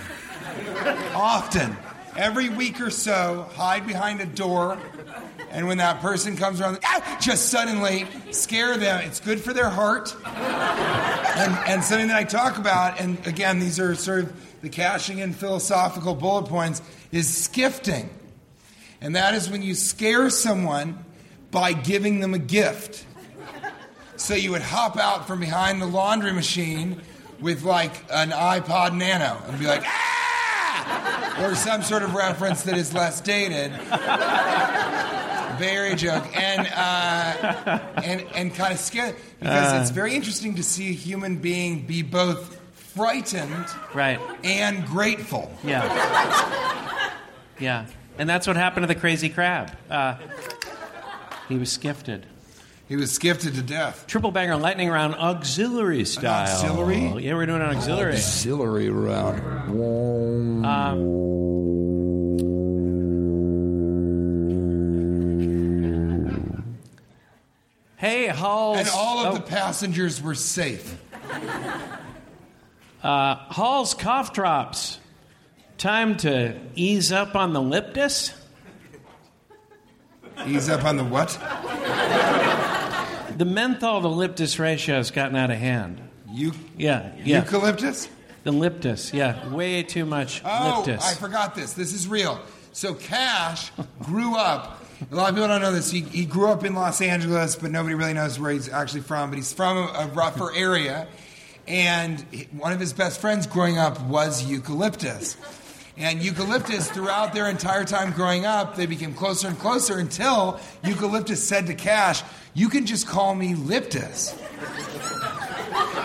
[1.15, 1.77] often.
[2.17, 4.79] Every week or so, hide behind a door,
[5.51, 9.01] and when that person comes around, ah, just suddenly scare them.
[9.01, 10.15] It's good for their heart.
[10.27, 15.19] And, and something that I talk about, and again, these are sort of the cashing
[15.19, 18.11] in philosophical bullet points, is skifting.
[19.01, 21.05] And that is when you scare someone
[21.51, 23.07] by giving them a gift.
[24.17, 27.01] So you would hop out from behind the laundry machine
[27.41, 30.12] with like an iPod Nano and be like, ah!
[31.43, 33.73] Or some sort of reference that is less dated.
[35.59, 36.25] Very joke.
[36.37, 41.37] And, uh, and, and kind of scare because it's very interesting to see a human
[41.37, 44.21] being be both frightened Right.
[44.45, 45.51] and grateful.
[45.65, 45.83] Yeah.
[47.59, 47.87] Yeah.
[48.19, 49.77] And that's what happened to the crazy crab.
[49.91, 50.17] Uh,
[51.49, 52.27] he was skifted.
[52.93, 54.05] He was gifted to death.
[54.07, 56.43] Triple banger lightning round auxiliary style.
[56.43, 57.25] auxiliary?
[57.25, 58.17] Yeah, we're doing an auxiliary.
[58.17, 59.41] Auxiliary round.
[67.97, 68.81] Hey, Halls.
[68.81, 70.95] And all of oh, the passengers were safe.
[73.03, 74.99] uh, Hall's cough drops.
[75.79, 78.35] Time to ease up on the Liptus.
[80.47, 81.39] Ease up on the what?
[83.37, 86.01] The menthol to Liptus ratio has gotten out of hand.
[86.33, 87.39] Eu- Yeah, yeah.
[87.41, 88.09] Eucalyptus?
[88.45, 89.49] the Liptus, yeah.
[89.53, 90.85] Way too much Oh.
[91.01, 91.73] I forgot this.
[91.75, 92.41] This is real.
[92.73, 93.71] So Cash
[94.03, 94.83] grew up.
[95.11, 95.91] A lot of people don't know this.
[95.91, 99.31] He, he grew up in Los Angeles, but nobody really knows where he's actually from.
[99.31, 101.07] But he's from a, a rougher area,
[101.67, 102.21] and
[102.53, 105.37] one of his best friends growing up was Eucalyptus.
[105.97, 111.47] And Eucalyptus, throughout their entire time growing up, they became closer and closer until Eucalyptus
[111.47, 112.23] said to Cash,
[112.55, 114.35] "You can just call me Liptus."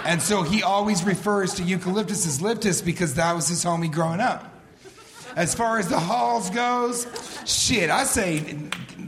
[0.06, 4.19] And so he always refers to Eucalyptus as Liptus because that was his homie growing
[4.19, 4.54] up.
[5.36, 7.06] As far as the halls goes,
[7.45, 8.39] shit, I say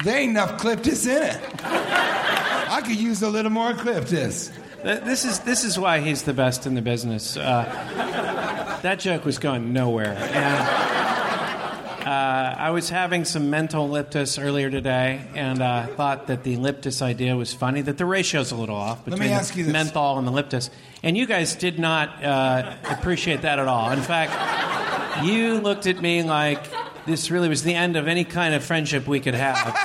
[0.04, 1.42] there ain't enough Cliptus in it.
[1.64, 4.52] I could use a little more Cliptus.
[4.84, 7.36] This is this is why he's the best in the business.
[7.36, 8.49] Uh,
[8.84, 10.14] that joke was going nowhere.
[10.16, 10.90] And,
[12.06, 17.36] uh, I was having some mentholiptus earlier today, and uh, thought that the liptus idea
[17.36, 17.82] was funny.
[17.82, 19.74] That the ratio's a little off me between ask you this.
[19.74, 20.70] menthol and the liptus,
[21.04, 23.92] and you guys did not uh, appreciate that at all.
[23.92, 26.64] In fact, you looked at me like
[27.06, 29.76] this really was the end of any kind of friendship we could have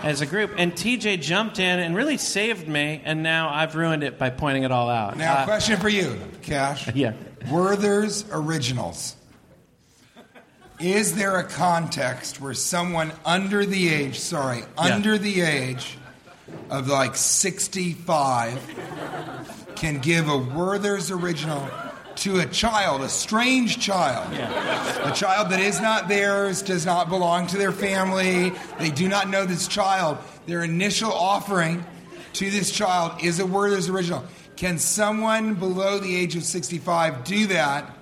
[0.04, 0.52] as a group.
[0.58, 4.64] And TJ jumped in and really saved me, and now I've ruined it by pointing
[4.64, 5.16] it all out.
[5.16, 6.88] Now, Uh, question for you, Cash.
[6.94, 7.12] yeah.
[7.50, 9.16] Werther's Originals.
[10.80, 15.96] Is there a context where someone under the age, sorry, under the age
[16.70, 18.58] of like 65
[19.76, 21.68] can give a Werther's Original
[22.16, 24.32] to a child, a strange child?
[24.32, 29.28] A child that is not theirs, does not belong to their family, they do not
[29.28, 30.18] know this child.
[30.46, 31.84] Their initial offering
[32.34, 34.24] to this child is a Werther's Original.
[34.62, 37.96] Can someone below the age of 65 do that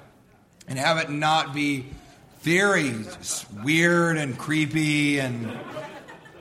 [0.68, 1.86] and have it not be
[2.42, 2.92] very
[3.64, 5.50] weird and creepy and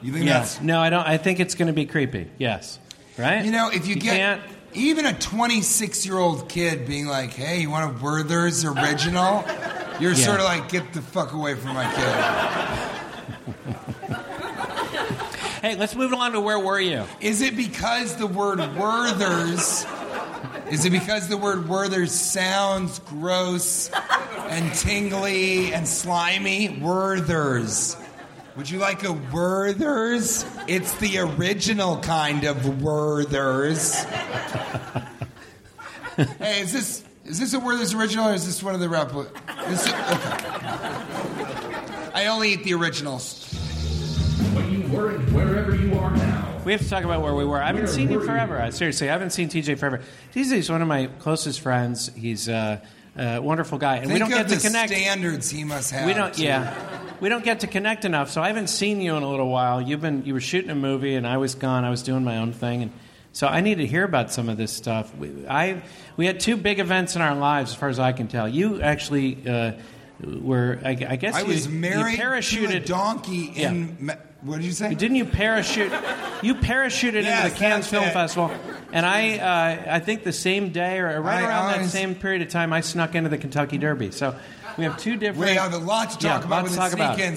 [0.02, 0.56] you think Yes.
[0.56, 1.08] that's No, I don't.
[1.08, 2.30] I think it's going to be creepy.
[2.38, 2.80] Yes.
[3.18, 3.46] Right.
[3.46, 4.42] you know if you, get can't.
[4.74, 9.46] even a 26 year old kid being like hey you want a werther's original
[10.02, 10.26] you're Yeah.
[10.26, 12.96] sort of like get the fuck away from my kid
[15.62, 17.04] Hey, let's move along to where were you?
[17.20, 19.86] Is it because the word Werther's?
[20.72, 23.90] Is it because the word Werther's sounds gross
[24.50, 26.80] and tingly and slimy?
[26.80, 27.98] Werther's.
[28.56, 30.46] Would you like a Werther's?
[30.68, 34.04] It's the original kind of Werther's.
[36.38, 39.88] hey, is this is this a Werther's original or is this one of the replicas?
[39.88, 39.96] Okay.
[42.14, 43.52] I only eat the originals.
[44.54, 46.49] What you were wherever you are now.
[46.65, 47.62] We have to talk about where we were.
[47.62, 48.60] I haven't seen you forever.
[48.62, 50.02] I, seriously, I haven't seen TJ forever.
[50.36, 52.12] TJ's one of my closest friends.
[52.15, 52.80] He's uh,
[53.17, 54.91] uh, wonderful guy, and Think we don't get the to connect.
[54.93, 56.06] standards he must have.
[56.06, 56.34] We don't.
[56.34, 56.76] to- Yeah,
[57.22, 58.30] we don't get to connect enough.
[58.30, 59.82] So I haven't seen you in a little while.
[59.82, 61.86] You've been you were shooting a movie, and I was gone.
[61.86, 62.91] I was doing my own thing, and
[63.32, 65.15] so I need to hear about some of this stuff.
[65.15, 65.82] We, I
[66.17, 68.48] we had two big events in our lives, as far as I can tell.
[68.48, 69.72] You actually uh,
[70.24, 70.80] were.
[70.84, 72.86] I, I guess I you, was married you to a parachuted.
[72.86, 73.98] donkey in.
[74.02, 74.93] Ma- What did you say?
[74.93, 75.91] Didn't you parachute?
[76.41, 78.13] You parachuted Yes, into the Cannes Film it.
[78.13, 78.52] Festival,
[78.93, 82.41] and I, uh, I think the same day or right I around that same period
[82.41, 84.12] of time, I snuck into the Kentucky Derby.
[84.12, 84.36] So
[84.80, 85.50] we have two different.
[85.52, 86.92] We have a lot to talk Yeah, about with the talk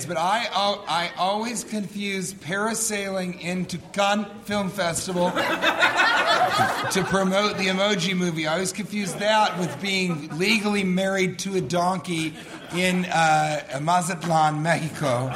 [0.07, 8.47] but I, I always confuse parasailing into Cannes Film Festival to promote the Emoji Movie.
[8.47, 12.35] I always confuse that with being legally married to a donkey
[12.77, 15.33] in uh, Mazatlan, Mexico.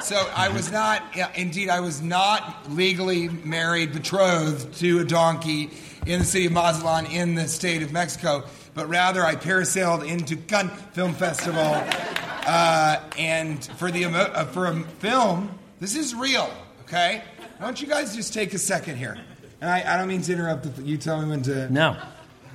[0.00, 5.70] So I was not, yeah, indeed, I was not legally married, betrothed to a donkey
[6.08, 8.44] in the city of Mazatlan in the state of Mexico,
[8.74, 14.80] but rather I parasailed into Cannes Film Festival, uh, and for the uh, for a
[15.00, 16.50] film, this is real,
[16.82, 17.22] okay?
[17.58, 19.18] Why don't you guys just take a second here?
[19.60, 20.76] And I, I don't mean to interrupt.
[20.76, 21.70] The, you tell me when to.
[21.70, 21.96] No,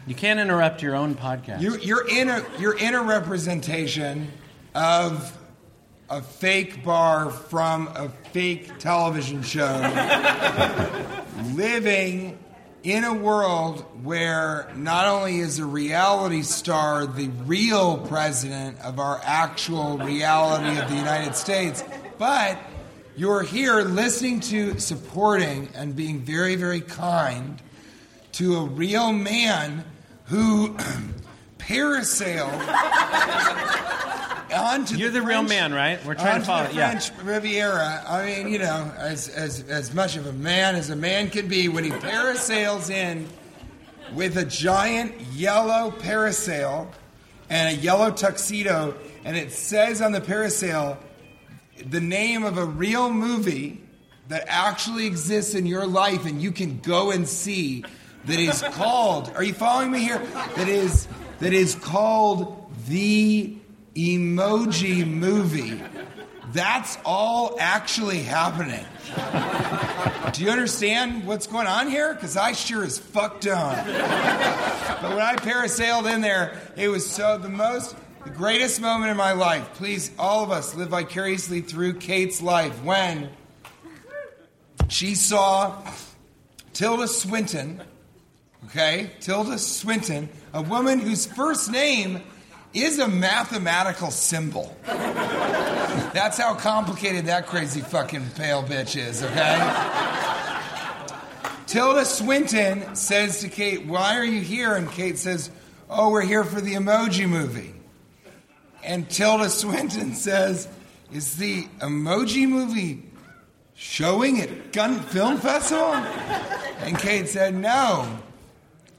[0.07, 1.61] you can't interrupt your own podcast.
[1.61, 4.31] You, you're in a you're in a representation
[4.73, 5.37] of
[6.09, 9.79] a fake bar from a fake television show,
[11.53, 12.39] living
[12.83, 19.21] in a world where not only is a reality star the real president of our
[19.23, 21.81] actual reality of the United States,
[22.17, 22.59] but
[23.15, 27.61] you're here listening to, supporting, and being very, very kind
[28.33, 29.85] to a real man
[30.25, 30.75] who
[31.57, 32.51] parasailed
[34.53, 36.05] onto You're the real French- man, right?
[36.05, 36.99] We're trying to follow- the yeah.
[37.23, 38.03] Riviera.
[38.07, 41.47] I mean, you know, as, as, as much of a man as a man can
[41.47, 43.27] be when he parasails in
[44.13, 46.87] with a giant yellow parasail
[47.49, 50.97] and a yellow tuxedo, and it says on the parasail
[51.89, 53.81] the name of a real movie
[54.29, 57.83] that actually exists in your life and you can go and see
[58.25, 60.19] that is called are you following me here
[60.55, 61.07] that is
[61.39, 63.57] that is called the
[63.95, 65.81] emoji movie.
[66.51, 68.85] That's all actually happening.
[70.33, 72.13] Do you understand what's going on here?
[72.13, 73.75] Because i sure as fuck don't.
[73.75, 79.17] But when I parasailed in there, it was so the most, the greatest moment in
[79.17, 79.73] my life.
[79.75, 82.83] Please, all of us live vicariously through Kate's life.
[82.83, 83.29] When
[84.89, 85.81] she saw
[86.73, 87.81] Tilda Swinton,
[88.65, 92.21] okay, Tilda Swinton, a woman whose first name
[92.73, 94.75] is a mathematical symbol.
[94.85, 100.03] That's how complicated that crazy fucking pale bitch is, okay?
[101.67, 104.75] Tilda Swinton says to Kate, Why are you here?
[104.75, 105.49] And Kate says,
[105.89, 107.73] Oh, we're here for the emoji movie.
[108.83, 110.67] And Tilda Swinton says,
[111.11, 113.03] Is the emoji movie
[113.75, 115.93] showing at Cannes Film Festival?
[115.93, 118.19] And Kate said, No.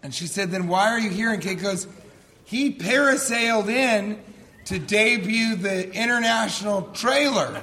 [0.02, 1.32] And she said, Then why are you here?
[1.32, 1.86] And Kate goes,
[2.44, 4.20] He parasailed in
[4.66, 7.62] to debut the international trailer,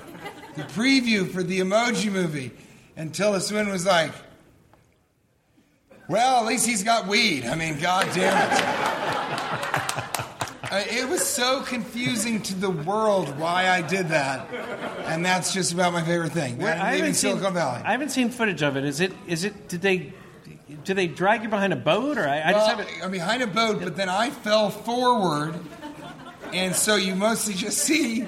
[0.55, 2.51] the preview for the emoji movie.
[2.97, 4.11] And Tilda Swinton was like,
[6.07, 7.45] well, at least he's got weed.
[7.45, 9.07] I mean, god damn it.
[10.71, 14.47] Uh, it was so confusing to the world why I did that.
[15.03, 16.63] And that's just about my favorite thing.
[16.63, 17.31] I haven't seen.
[17.31, 17.81] Silicon Valley.
[17.83, 18.85] I haven't seen footage of it.
[18.85, 19.11] Is it?
[19.27, 19.67] Is it?
[19.67, 20.13] Did they?
[20.83, 22.89] Do they drag you behind a boat, or I, I just haven't.
[23.03, 25.55] I'm behind a boat, but then I fell forward.
[26.53, 28.21] And so you mostly just see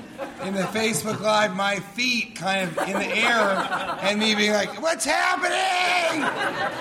[0.45, 3.67] in the Facebook Live my feet kind of in the air
[4.01, 6.21] and me being like, What's happening?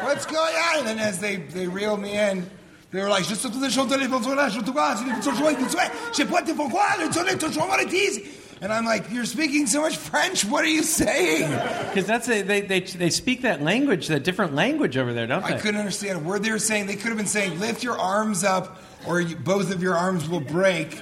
[0.04, 0.78] What's going on?
[0.80, 2.48] And then as they, they reeled me in,
[2.92, 5.64] they were like, Je suis chanteur les personnages, je te vois, je te joins, je
[5.64, 8.20] te joins, je sais pas te pourquoi, je te te joins, what it is.
[8.62, 11.50] And I'm like, You're speaking so much French, what are you saying?
[11.88, 15.44] Because that's a, they, they they speak that language, that different language over there, don't
[15.44, 15.54] they?
[15.54, 16.86] I couldn't understand a word they were saying.
[16.86, 20.28] They could have been saying, lift your arms up or you, both of your arms
[20.28, 20.96] will break.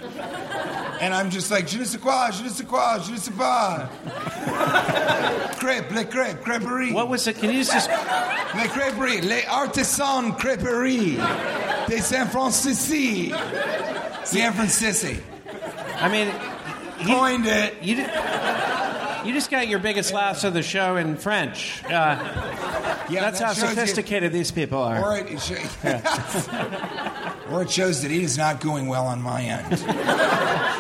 [1.02, 3.30] And I'm just like, je ne sais quoi, je ne sais quoi, je ne sais
[3.32, 3.88] pas.
[5.58, 6.92] Crêpe, les crêpes, crêperie.
[6.94, 7.36] What was it?
[7.38, 7.88] Can you just?
[8.54, 11.16] Les crêperies, les artisans crêperie
[11.88, 13.36] de San Francisco.
[14.24, 15.22] San Francisco.
[16.00, 16.32] I mean,
[17.06, 17.82] Coined it.
[17.82, 17.96] you
[19.26, 21.82] you just got your biggest laughs of the show in French.
[21.84, 21.88] Uh,
[23.10, 25.02] Yeah, that's that how shows you- sophisticated these people are.
[25.02, 25.56] Or it, sho-
[27.50, 29.68] or it shows that it is not going well on my end.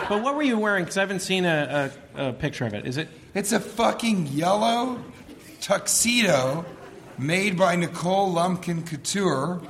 [0.08, 0.84] But what were you wearing?
[0.84, 2.86] Because I haven't seen a, a, a picture of it.
[2.86, 3.08] Is it?
[3.34, 5.02] It's a fucking yellow
[5.60, 6.64] tuxedo
[7.18, 9.60] made by Nicole Lumpkin Couture,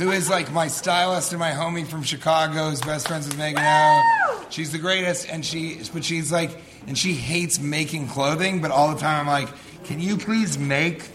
[0.00, 3.62] who is like my stylist and my homie from Chicago, who's best friends with Megan
[3.62, 4.46] O.
[4.48, 8.94] She's the greatest, and she, but she's like, and she hates making clothing, but all
[8.94, 9.50] the time I'm like,
[9.84, 11.10] can you please make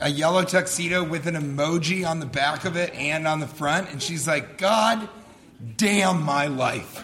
[0.00, 3.90] a yellow tuxedo with an emoji on the back of it and on the front?
[3.90, 5.10] And she's like, God
[5.76, 7.02] damn my life.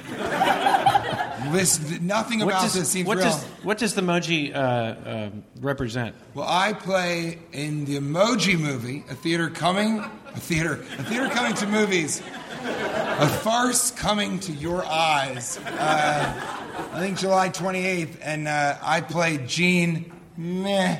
[1.53, 3.27] this, nothing What about does, this seems what real.
[3.27, 6.15] does what does the emoji uh, um represent?
[6.35, 11.55] Well, I play in the Emoji Movie, a theater coming, a theater, a theater coming
[11.55, 12.21] to movies,
[12.65, 15.59] a farce coming to your eyes.
[15.59, 16.59] Uh,
[16.93, 20.99] I think July 28th, and uh, I play Gene Meh,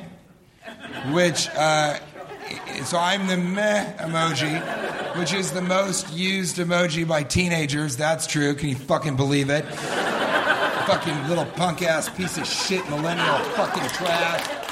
[1.11, 1.99] which, uh,
[2.85, 7.95] so I'm the Meh emoji, which is the most used emoji by teenagers.
[7.97, 8.53] That's true.
[8.55, 9.65] Can you fucking believe it?
[10.85, 14.63] fucking little punk ass piece of shit millennial fucking trash.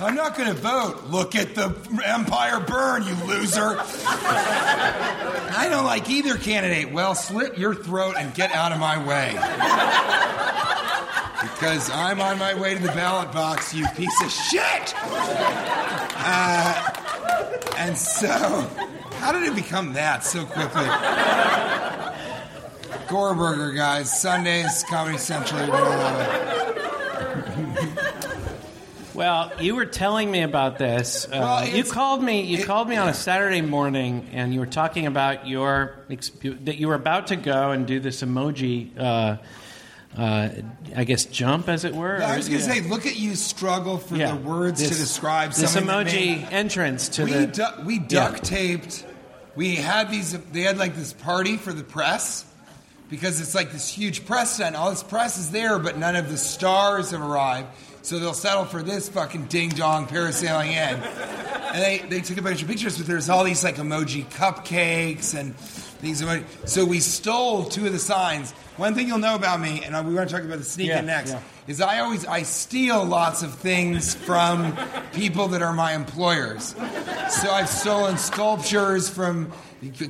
[0.00, 1.04] I'm not going to vote.
[1.08, 3.76] Look at the empire burn, you loser.
[3.80, 6.92] I don't like either candidate.
[6.92, 9.34] Well, slit your throat and get out of my way.
[11.42, 14.94] Because I'm on my way to the ballot box, you piece of shit.
[16.20, 16.90] Uh,
[17.76, 18.28] and so,
[19.18, 20.84] how did it become that so quickly?
[23.06, 24.20] Gorburger, guys.
[24.20, 25.60] Sundays, Comedy Central.
[25.60, 27.98] You're gonna love it.
[29.14, 31.24] Well, you were telling me about this.
[31.24, 32.42] Uh, Well, you called me.
[32.42, 36.76] You it- called me on a Saturday morning, and you were talking about your that
[36.78, 38.90] you were about to go and do this emoji.
[38.98, 39.36] Uh,
[40.16, 40.48] uh,
[40.96, 42.22] I guess jump, as it were.
[42.22, 44.30] I was going to say, look at you struggle for Yeah.
[44.32, 47.46] the words This- to describe this emoji made- entrance to we the.
[47.46, 49.04] du- we duct taped.
[49.54, 50.32] We had these.
[50.52, 52.44] They had like this party for the press
[53.10, 54.76] because it's like this huge press tent.
[54.76, 57.68] All this press is there, but none of the stars have arrived.
[58.02, 61.00] So they'll settle for this fucking ding dong parasailing in.
[61.72, 65.38] And they, they took a bunch of pictures, but there's all these like emoji cupcakes
[65.38, 65.54] and
[66.00, 66.44] these emoji.
[66.68, 68.52] So we stole two of the signs.
[68.76, 71.00] One thing you'll know about me, and we want to talk about the sneak Yeah,
[71.00, 71.40] next, yeah.
[71.66, 74.76] is I always I steal lots of things from
[75.12, 76.74] people that are my employers.
[77.30, 79.52] So I've stolen sculptures from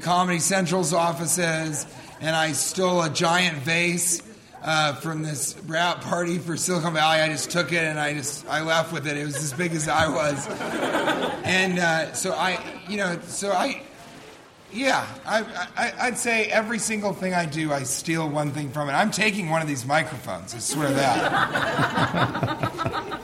[0.02, 1.86] Comedy Central's offices,
[2.20, 4.22] and I stole a giant vase
[4.62, 7.20] uh, from this rap party for Silicon Valley.
[7.20, 9.16] I just took it and I just I left with it.
[9.16, 10.46] It was as big as I was,
[11.44, 13.82] and uh, so I, you know, so I.
[14.72, 15.44] Yeah, I,
[15.76, 18.92] I, I'd say every single thing I do, I steal one thing from it.
[18.92, 20.54] I'm taking one of these microphones.
[20.54, 22.04] I swear that.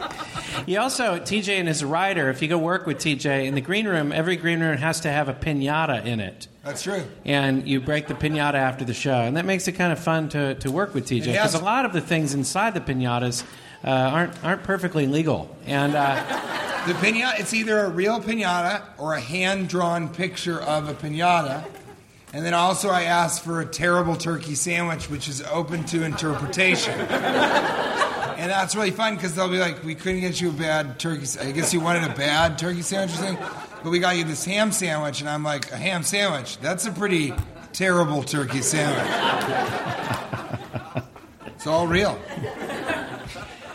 [0.67, 2.31] He also TJ and his writer.
[2.31, 5.11] If you go work with TJ in the green room, every green room has to
[5.11, 6.49] have a pinata in it.
[6.63, 7.05] That's true.
[7.27, 10.31] and you break the pinata after the show, and that makes it kind of fun
[10.31, 13.45] to, to work with TJ because a lot of the things inside the pinatas
[13.85, 16.14] uh, aren't aren't perfectly legal, and uh,
[16.87, 21.64] The pinata, it's either a real pinata or a hand drawn picture of a pinata.
[22.35, 26.93] And then also, I asked for a terrible turkey sandwich, which is open to interpretation.
[26.93, 31.26] and that's really fun because they'll be like, we couldn't get you a bad turkey.
[31.41, 33.47] I guess you wanted a bad turkey sandwich or something,
[33.82, 35.22] but we got you this ham sandwich.
[35.22, 36.59] And I'm like, a ham sandwich?
[36.59, 37.32] That's a pretty
[37.72, 39.07] terrible turkey sandwich.
[41.47, 42.20] it's all real.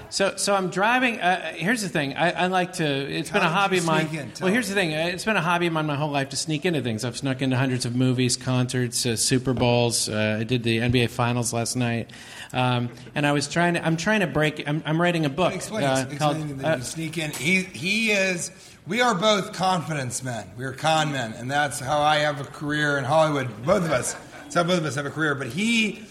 [0.10, 1.20] So so I'm driving.
[1.20, 2.86] Uh, here's the thing: I, I like to.
[2.86, 4.08] It's been a hobby of mine.
[4.14, 4.32] in?
[4.42, 6.36] Well, here's the thing: uh, it's been a hobby of mine my whole life to
[6.36, 7.06] sneak into things.
[7.06, 10.10] I've snuck into hundreds of movies, concerts, uh, Super Bowls.
[10.10, 12.10] Uh, I did the NBA Finals last night,
[12.54, 13.86] um, and I was trying to.
[13.86, 14.68] I'm trying to break.
[14.68, 16.60] I'm, I'm writing a book Explain, uh, explain called.
[16.60, 17.32] that uh, you sneak in.
[17.32, 18.52] He, he is.
[18.88, 20.50] We are both confidence men.
[20.58, 23.64] We are con men, and that's how I have a career in Hollywood.
[23.64, 24.16] Both of us.
[24.44, 25.36] That's how both of us have a career.
[25.36, 26.04] But he,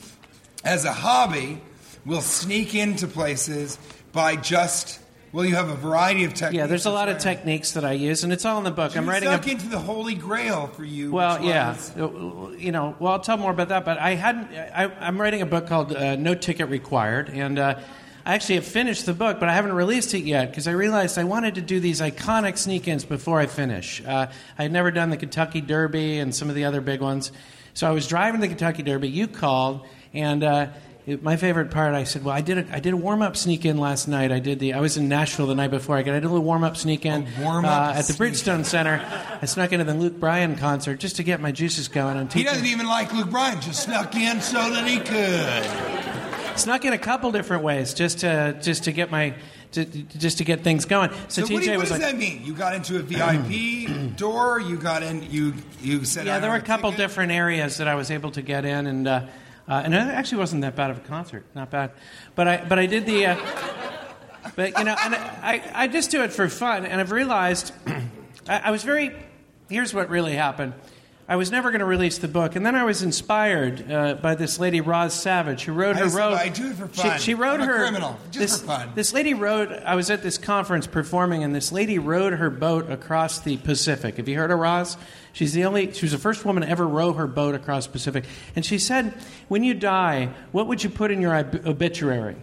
[0.63, 1.61] as a hobby,
[2.07, 3.79] will sneak into places
[4.13, 5.01] by just.
[5.31, 6.55] Well, you have a variety of techniques.
[6.55, 8.97] yeah, there's a lot of techniques that I use, and it's all in the book.
[8.97, 11.13] I'm writing a snuck into the Holy Grail for you.
[11.13, 12.97] Well, yeah, was- Uh, you know.
[12.99, 13.85] Well, I'll tell more about that.
[13.85, 14.49] But I hadn't.
[14.57, 17.79] I, I'm writing a book called uh, No Ticket Required, and uh,
[18.25, 21.19] I actually have finished the book, but I haven't released it yet because I realized
[21.19, 24.03] I wanted to do these iconic sneak-ins before I finish.
[24.07, 24.29] Uh,
[24.59, 27.33] I had never done the Kentucky Derby and some of the other big ones,
[27.75, 29.11] so I was driving the Kentucky Derby.
[29.11, 30.43] You called, and.
[31.09, 33.37] It- my favorite part, I said, "Well, I did a, I did a warm up
[33.37, 34.31] sneak in last night.
[34.31, 35.97] I did the I was in Nashville the night before.
[35.97, 38.13] I got I did a little warm up sneak in uh, at the.
[38.13, 39.01] Bridgestone Center.
[39.41, 42.17] I snuck into the Luke Bryan concert just to get my juices going.
[42.19, 43.61] And he doesn't even like Luke Bryan.
[43.61, 46.59] Just snuck in so that he could.
[46.59, 49.35] snuck in a couple different ways just to just to get my
[49.73, 51.11] to, just to get things going.
[51.29, 52.43] So, So TJ what, do you- what does like, that mean?
[52.45, 54.61] You got into a VIP door.
[54.61, 55.23] You got in.
[55.31, 56.27] You you said.
[56.27, 57.05] yeah, there were a couple ticket?
[57.07, 59.21] different areas that I was able to get in, and uh,
[59.69, 61.91] uh, and it actually wasn't that bad of a concert, not bad.
[62.35, 63.27] But I but I did the.
[63.27, 63.37] Uh,
[64.57, 67.73] but you know, and I, I just do it for fun, and I've realized
[68.49, 69.15] I, I was very
[69.69, 70.75] here's what really happened.
[71.31, 74.35] I was never going to release the book, and then I was inspired uh, by
[74.35, 76.35] this lady, Roz Savage, who wrote I her wrote.
[76.35, 77.19] I do it for fun.
[77.19, 78.93] She, she wrote I'm a her criminal, just this, for fun.
[78.95, 79.71] This lady rowed.
[79.71, 84.17] I was at this conference performing, and this lady rowed her boat across the Pacific.
[84.17, 84.97] Have you heard of Roz?
[85.35, 85.93] She's the only.
[85.93, 88.25] She was the first woman to ever row her boat across the Pacific.
[88.57, 89.13] And she said,
[89.49, 92.37] "When you die, what would you put in your ob- obituary?"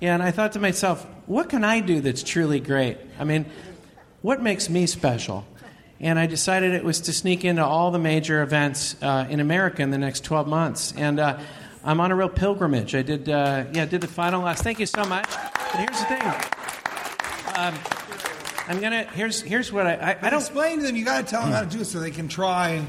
[0.00, 2.98] And I thought to myself, what can I do that's truly great?
[3.18, 3.46] I mean,
[4.22, 5.46] what makes me special?
[6.00, 9.82] And I decided it was to sneak into all the major events uh, in America
[9.82, 10.92] in the next 12 months.
[10.96, 11.38] And uh,
[11.84, 12.94] I'm on a real pilgrimage.
[12.94, 14.62] I did, uh, yeah, did the final last.
[14.62, 15.28] Thank you so much.
[15.28, 16.22] But here's the thing.
[17.56, 17.74] Um,
[18.68, 19.04] I'm gonna.
[19.04, 20.40] Here's here's what I I, I don't.
[20.40, 20.96] Explain to them.
[20.96, 22.84] You got to tell them how to do it so they can try.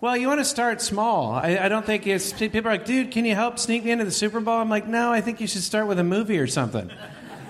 [0.00, 1.32] Well, you want to start small.
[1.32, 2.32] I, I don't think it's.
[2.32, 4.54] People are like, dude, can you help sneak me into the Super Bowl?
[4.54, 6.90] I'm like, no, I think you should start with a movie or something,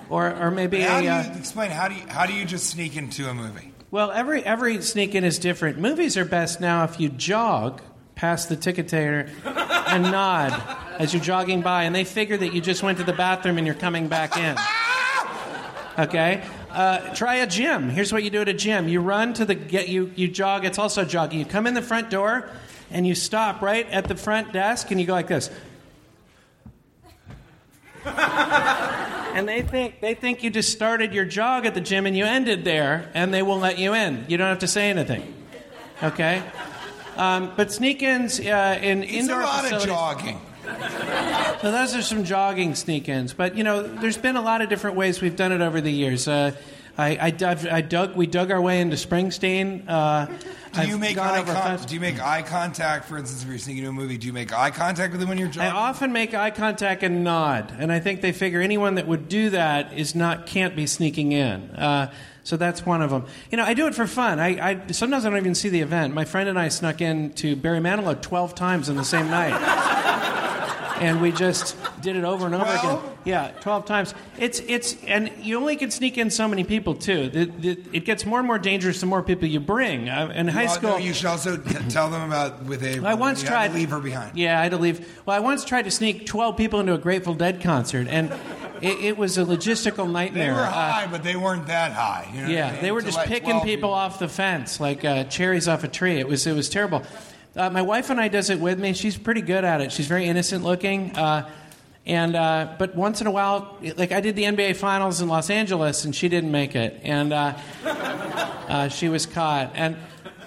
[0.09, 1.01] or or maybe How a.
[1.01, 1.71] do you uh, explain?
[1.71, 3.73] How do you how do you just sneak into a movie?
[3.97, 5.79] Well, every every sneak in is different.
[5.79, 7.81] Movies are best now if you jog
[8.15, 10.53] past the ticket taker and nod
[10.99, 13.67] as you're jogging by, and they figure that you just went to the bathroom and
[13.67, 14.55] you're coming back in.
[15.99, 16.45] Okay.
[16.71, 17.89] Uh, try a gym.
[17.89, 20.67] Here's what you do at a gym: you run to the get you you jog.
[20.67, 21.39] It's also jogging.
[21.39, 22.51] You come in the front door,
[22.91, 25.49] and you stop right at the front desk, and you go like this.
[29.37, 32.25] and they think they think you just started your jog at the gym and you
[32.25, 34.25] ended there, and they will let you in.
[34.29, 35.35] You don't have to say anything.
[36.03, 36.43] Okay.
[37.17, 39.85] Um, but sneak-ins uh, in It's indoor a lot facilities.
[39.85, 40.41] of jogging.
[41.63, 43.33] So those are some jogging sneak-ins.
[43.33, 45.93] But you know, there's been a lot of different ways we've done it over the
[45.93, 46.29] years.
[46.29, 46.53] Uh,
[46.99, 49.85] I, I, dug, I dug, we dug our way into Springsteen.
[49.89, 50.27] Uh,
[50.83, 53.07] Do you I've make eye over con- Do you make eye contact?
[53.07, 55.29] For instance, if you're sneaking into a movie, do you make eye contact with them
[55.29, 55.73] when you're I jogging?
[55.73, 59.51] often make eye contact and nod, and I think they figure anyone that would do
[59.51, 61.71] that is not can't be sneaking in.
[61.71, 62.13] Uh,
[62.45, 63.27] so that's one of them.
[63.51, 64.39] You know, I do it for fun.
[64.39, 66.15] I, I sometimes I don't even see the event.
[66.15, 69.53] My friend and I snuck in to Barry Manilow twelve times in the same night.
[71.01, 72.99] And we just did it over and over again.
[73.25, 74.15] Yeah, twelve times.
[74.39, 77.29] It's it's and you only can sneak in so many people too.
[77.29, 80.09] The, the, it gets more and more dangerous the more people you bring.
[80.09, 83.05] Uh, in high Well, school, no, you should also t- tell them about with a.
[83.05, 84.37] I once tried to leave her behind.
[84.39, 85.21] Yeah, I had to leave.
[85.27, 88.31] Well, I once tried to sneak twelve people into a Grateful Dead concert, and
[88.81, 90.53] it, it was a logistical nightmare.
[90.53, 92.29] They were Uh, high, but they weren't that high.
[92.31, 92.83] You know what I yeah, mean?
[92.83, 95.89] they were just let picking 12 people off the fence like uh, cherries off a
[95.89, 96.19] tree.
[96.21, 97.03] It was it was terrible.
[97.57, 98.93] Uh, my wife and I does it with me.
[98.93, 99.91] She's pretty good at it.
[99.91, 101.17] She's very innocent looking.
[101.17, 101.49] Uh,
[102.05, 105.49] and uh, but once in a while, like I did the NBA Finals in Los
[105.49, 107.55] Angeles, and she didn't make it, and uh,
[107.85, 109.73] uh, she was caught.
[109.75, 109.97] And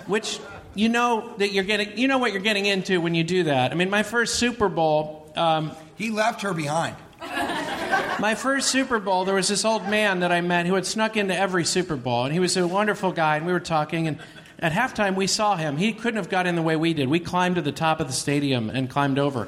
[0.06, 0.40] which
[0.76, 3.72] you know that you're getting, you know what you're getting into when you do that.
[3.72, 5.32] I mean, my first Super Bowl.
[5.36, 6.96] Um, He left her behind.
[8.20, 11.18] my first Super Bowl, there was this old man that I met who had snuck
[11.18, 13.38] into every Super Bowl, and he was a wonderful guy.
[13.38, 14.20] And we were talking, and
[14.60, 15.78] at halftime we saw him.
[15.78, 17.08] He couldn't have got in the way we did.
[17.08, 19.48] We climbed to the top of the stadium and climbed over.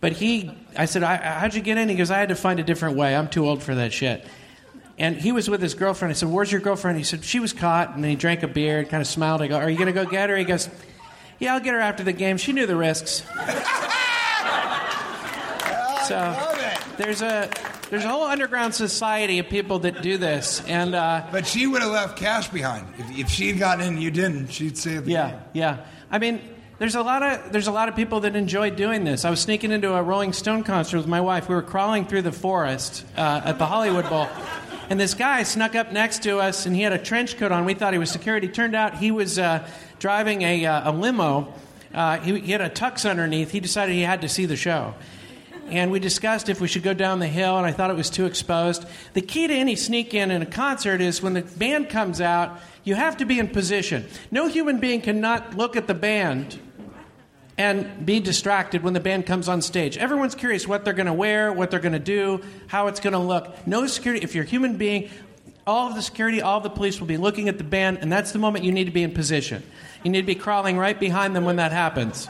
[0.00, 2.58] But he, I said, I, "How'd you get in?" He goes, "I had to find
[2.58, 3.14] a different way.
[3.14, 4.26] I'm too old for that shit."
[4.98, 6.10] And he was with his girlfriend.
[6.10, 8.48] I said, "Where's your girlfriend?" He said, "She was caught." And then he drank a
[8.48, 9.42] beer and kind of smiled.
[9.42, 10.68] I go, "Are you going to go get her?" He goes,
[11.38, 12.36] "Yeah, I'll get her after the game.
[12.36, 13.22] She knew the risks."
[16.06, 16.78] so Love it.
[16.96, 17.48] there's a
[17.92, 21.82] there's a whole underground society of people that do this, and uh, But she would
[21.82, 22.86] have left cash behind.
[22.96, 25.84] If, if she had gotten in and you didn't, she'd say, yeah, yeah.
[26.10, 26.40] I mean,
[26.78, 29.26] there's a lot of there's a lot of people that enjoy doing this.
[29.26, 31.50] I was sneaking into a Rolling Stone concert with my wife.
[31.50, 34.26] We were crawling through the forest uh, at the Hollywood Bowl.
[34.88, 37.66] And this guy snuck up next to us, and he had a trench coat on.
[37.66, 38.48] We thought he was security.
[38.48, 39.68] Turned out he was uh,
[39.98, 41.52] driving a, uh, a limo.
[41.92, 43.50] Uh, he, he had a tux underneath.
[43.50, 44.94] He decided he had to see the show.
[45.72, 48.10] And we discussed if we should go down the hill, and I thought it was
[48.10, 48.84] too exposed.
[49.14, 52.60] The key to any sneak in in a concert is when the band comes out,
[52.84, 54.06] you have to be in position.
[54.30, 56.60] No human being cannot look at the band
[57.56, 59.96] and be distracted when the band comes on stage.
[59.96, 63.14] Everyone's curious what they're going to wear, what they're going to do, how it's going
[63.14, 63.66] to look.
[63.66, 64.22] No security.
[64.22, 65.08] If you're a human being,
[65.66, 68.12] all of the security, all of the police will be looking at the band, and
[68.12, 69.62] that's the moment you need to be in position.
[70.04, 72.28] You need to be crawling right behind them when that happens.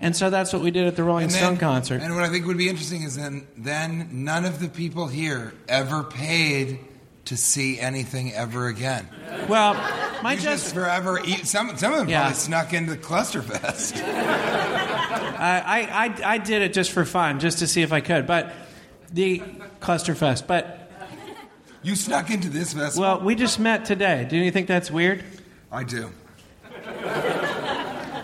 [0.00, 2.00] And so that's what we did at the Rolling Stone concert.
[2.02, 5.52] And what I think would be interesting is then, then none of the people here
[5.68, 6.78] ever paid
[7.26, 9.06] to see anything ever again.
[9.46, 9.74] Well,
[10.22, 11.46] my You just just forever eat.
[11.46, 12.20] Some some of them Yeah.
[12.20, 14.02] probably snuck into Clusterfest.
[15.42, 18.26] I, I, I did it just for fun, just to see if I could.
[18.26, 18.52] But
[19.12, 19.40] the
[19.80, 20.46] Clusterfest.
[20.46, 20.90] But
[21.82, 23.02] You snuck into this festival.
[23.02, 24.26] well, we just met today.
[24.28, 25.22] Do you think that's weird?
[25.70, 26.10] I do.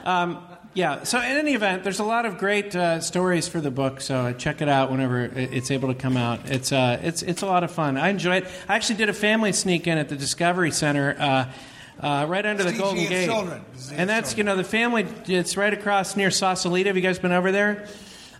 [0.05, 0.39] Um,
[0.77, 1.05] Yeah.
[1.05, 4.03] So in any event, there's a lot of great uh, stories for the book.
[4.03, 6.51] So check it out whenever it's able to come out.
[6.51, 7.97] It's uh, it's it's a lot of fun.
[7.97, 8.47] I enjoy it.
[8.69, 11.17] I actually did a family sneak in at the Discovery Center.
[11.19, 11.53] Uh,
[11.99, 13.25] uh, right under the Golden Gate.
[13.25, 13.65] children.
[13.93, 16.91] And that's, you know, the family, it's right across near Sausalito.
[16.91, 17.87] Have you guys been over there?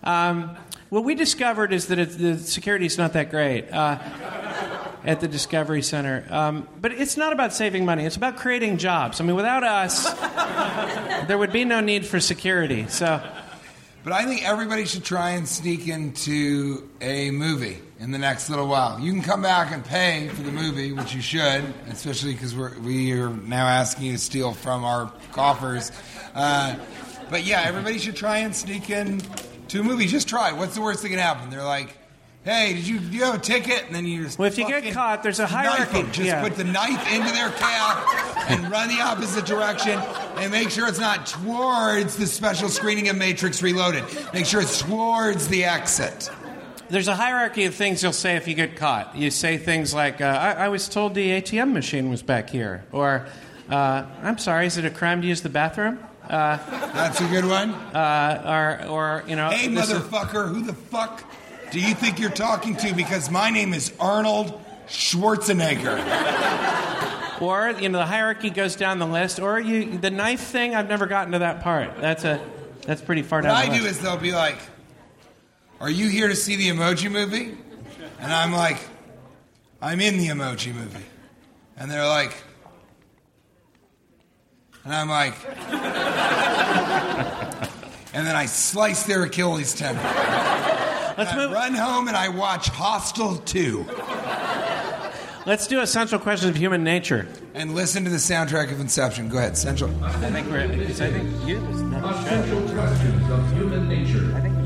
[0.03, 0.55] Um,
[0.89, 3.71] what we discovered is that the security is not that great.
[3.71, 3.99] Uh,
[5.07, 6.25] at the Discovery Center.
[6.29, 9.21] Um, but it's not about saving money, it's about creating jobs.
[9.21, 10.13] I mean, without us,
[11.27, 12.87] there would be no need for security.
[12.89, 13.23] So,
[14.03, 18.67] But I think everybody should try and sneak into a movie in the next little
[18.67, 18.99] while.
[18.99, 23.13] You can come back and pay for the movie, which you should, especially because we
[23.13, 25.91] are now asking you to steal from our coffers.
[26.35, 26.75] Uh,
[27.29, 29.21] but yeah, everybody should try and sneak in
[29.69, 30.05] to a movie.
[30.07, 30.51] Just try.
[30.51, 31.49] What's the worst that can happen?
[31.49, 31.95] They're like.
[32.43, 33.83] Hey, did you do you have a ticket?
[33.87, 36.03] And then you just Well, if you get caught, there's a hierarchy.
[36.03, 36.41] Just Yeah.
[36.41, 39.99] put the knife into their cap and run the opposite direction
[40.37, 44.05] and make sure it's not towards the special screening of Matrix Reloaded.
[44.33, 46.29] Make sure it's towards the exit.
[46.89, 49.13] there's a hierarchy of things you'll say if you get caught.
[49.13, 52.85] You say things like, uh, I, I was told the ATM machine was back here.
[52.93, 53.25] Or,
[53.69, 55.99] uh, I'm sorry, is it a crime to use the bathroom?
[56.29, 56.57] Uh,
[56.93, 57.71] That's a good one.
[57.71, 59.49] uh, or, or, you know.
[59.49, 61.23] Hey, is- motherfucker, who the fuck
[61.71, 62.93] do you think you're talking to?
[62.93, 65.97] Because my name is Arnold Schwarzenegger.
[67.39, 69.39] Or you know the hierarchy goes down the list.
[69.39, 70.73] Or you the knife thing.
[70.75, 71.95] I've never gotten to that part.
[72.01, 72.41] That's a
[72.81, 73.53] that's pretty far What down.
[73.67, 74.57] What I do is they'll be like,
[75.79, 77.55] Are you here to see the emoji movie?
[78.19, 78.77] And I'm like,
[79.81, 81.05] I'm in the emoji movie.
[81.77, 82.33] And they're like,
[84.87, 85.33] and I'm like,
[88.13, 90.01] and then I slice their Achilles tendon.
[90.03, 91.51] let's And I move.
[91.51, 93.85] run home and I watch Hostel 2
[95.45, 97.25] Let's do essential questions of human nature.
[97.53, 99.29] and listen to the soundtrack of Inception.
[99.29, 99.89] Go ahead, Central.
[100.03, 100.67] I think we're.
[100.67, 101.57] because I think you.
[101.57, 102.09] a show.
[102.09, 104.33] Essential questions of human nature.
[104.35, 104.56] I think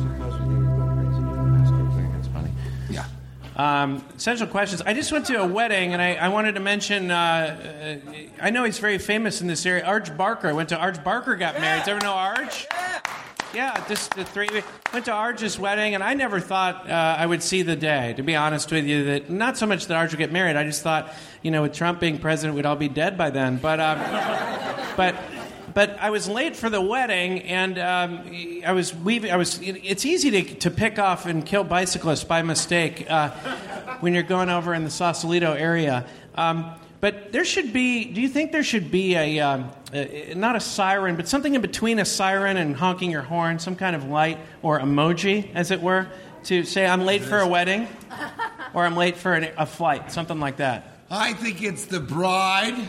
[3.56, 4.82] Um, essential questions.
[4.82, 7.12] I just went to a wedding, and I, I wanted to mention.
[7.12, 9.84] Uh, uh, I know he's very famous in this area.
[9.84, 10.48] Arj Barker.
[10.48, 11.36] I went to Arj Barker.
[11.36, 11.80] Got married.
[11.80, 12.66] Does everyone know Arj?
[12.72, 13.00] Yeah,
[13.54, 14.48] Yeah, just the three.
[14.94, 18.14] Went to Arj's wedding, and I never thought uh, I would see the day.
[18.16, 20.56] To be honest with you, that not so much that Arj would get married.
[20.56, 23.58] I just thought, you know, with Trump being president, we'd all be dead by then.
[23.58, 23.98] But, um,
[24.98, 25.16] but.
[25.74, 28.32] But I was late for the wedding, and um,
[28.66, 29.32] I was weaving.
[29.32, 29.60] I was.
[29.62, 33.30] It's easy to, to pick off and kill bicyclists by mistake uh,
[34.00, 36.06] when you're going over in the Sausalito area.
[36.36, 38.06] Um, but there should be.
[38.06, 41.62] Do you think there should be a, um, a not a siren, but something in
[41.62, 45.82] between a siren and honking your horn, some kind of light or emoji, as it
[45.82, 46.08] were,
[46.46, 47.88] to say I'm late for a wedding,
[48.74, 50.88] or I'm late for an, a flight, something like that.
[51.10, 52.88] I think it's the bride,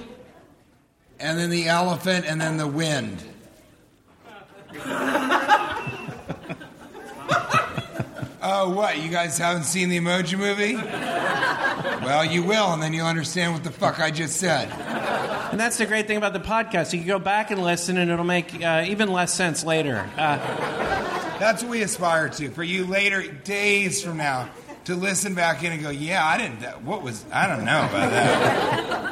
[1.23, 3.23] and then the elephant, and then the wind.
[8.43, 8.99] oh, what?
[8.99, 10.75] You guys haven't seen the emoji movie?
[12.05, 14.69] Well, you will, and then you'll understand what the fuck I just said.
[15.53, 16.93] And that's the great thing about the podcast.
[16.93, 20.09] You can go back and listen, and it'll make uh, even less sense later.
[20.17, 20.39] Uh,
[21.39, 22.51] That's what we aspire to.
[22.51, 24.51] For you later, days from now,
[24.87, 28.11] to listen back in and go, yeah, I didn't, what was, I don't know about
[28.11, 29.09] that.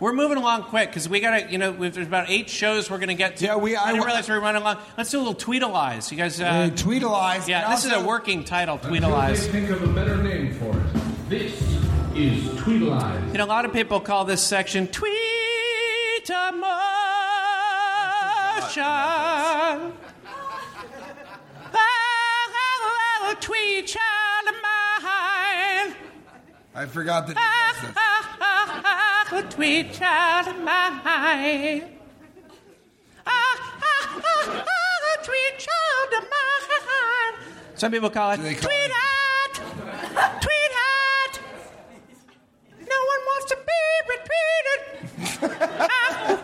[0.00, 2.98] we're moving along quick because we got to, you know, there's about eight shows we're
[2.98, 3.44] going to get to.
[3.44, 4.78] Yeah, we- I I didn't realize we were running along.
[4.96, 6.10] Let's do a little Tweedleize.
[6.10, 6.40] You guys.
[6.40, 7.46] Uh, Tweedleize.
[7.48, 9.46] yeah, this is a working title, Until they Tweedleize.
[9.50, 11.28] think of a better name for it.
[11.28, 11.52] This
[12.14, 13.32] is Tweedleize.
[13.32, 15.10] You know, a lot of people call this section Tweet
[16.28, 16.72] Emotion.
[21.76, 25.94] Oh, tweet child of mine.
[26.74, 27.36] I forgot that
[29.34, 29.54] he does this.
[29.54, 31.00] Tweet child of mine.
[33.26, 33.32] Ah, ah,
[33.82, 37.34] ah, ah, tweet child of mine.
[37.74, 39.54] Some people call it tweet hat.
[40.40, 41.40] Tweet hat.
[42.80, 44.80] No one wants to be retweeted.
[45.80, 45.88] Ah,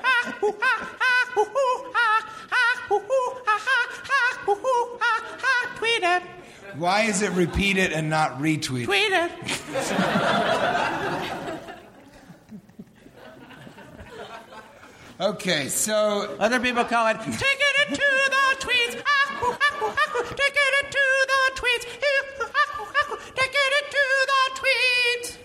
[0.05, 2.21] ah, ooh, ah, ah, ooh, ooh, ah,
[2.53, 6.23] ah, ooh, ooh, ah, ah, ah, ooh, ooh, ah, ah, tweet it.
[6.77, 8.85] Why is it repeated and not retweeted?
[8.87, 9.13] Tweet
[15.21, 18.93] Okay, so Other people call it taking it to the tweets.
[18.95, 21.85] Taking it to the tweets.
[23.37, 25.37] Taking it to the tweets.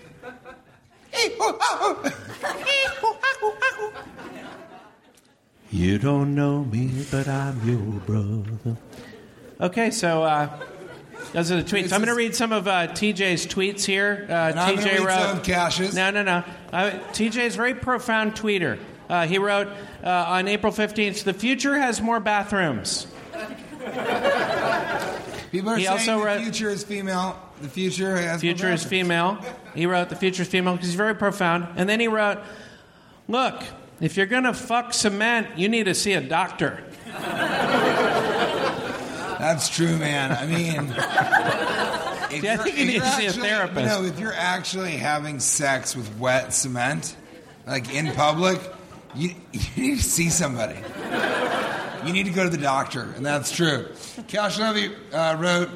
[5.70, 8.76] You don't know me, but I'm your brother.
[9.60, 10.48] Okay, so uh,
[11.32, 11.92] those are the tweets.
[11.92, 14.26] I'm going to read some of uh, TJ's tweets here.
[14.28, 15.18] Uh, And I'm TJ gonna read wrote.
[15.28, 15.94] some of Cash's.
[15.94, 16.44] No, no, no.
[16.72, 18.78] Uh, TJ is a very profound tweeter.
[19.08, 19.68] Uh, he wrote
[20.04, 23.06] uh, on April 15th, "The future has more bathrooms."
[25.52, 27.40] people are He saying also the wrote- future is female.
[27.62, 29.38] The future has Future is female.
[29.74, 31.66] He wrote, "The future is female" because he's very profound.
[31.76, 32.38] And then he wrote,
[33.28, 33.62] "Look,
[33.98, 36.84] If you're gonna fuck cement, you need to see a doctor.
[39.38, 40.32] That's true, man.
[40.32, 40.90] I mean,
[42.36, 43.80] if Yeah, I think you need to see a therapist.
[43.80, 47.16] You know, if you're actually having sex with wet cement,
[47.66, 48.60] like in public,
[49.16, 50.78] you, you need to see somebody.
[52.06, 53.88] You need to go to the doctor, and that's true.
[54.28, 55.70] Cash Levy uh, wrote,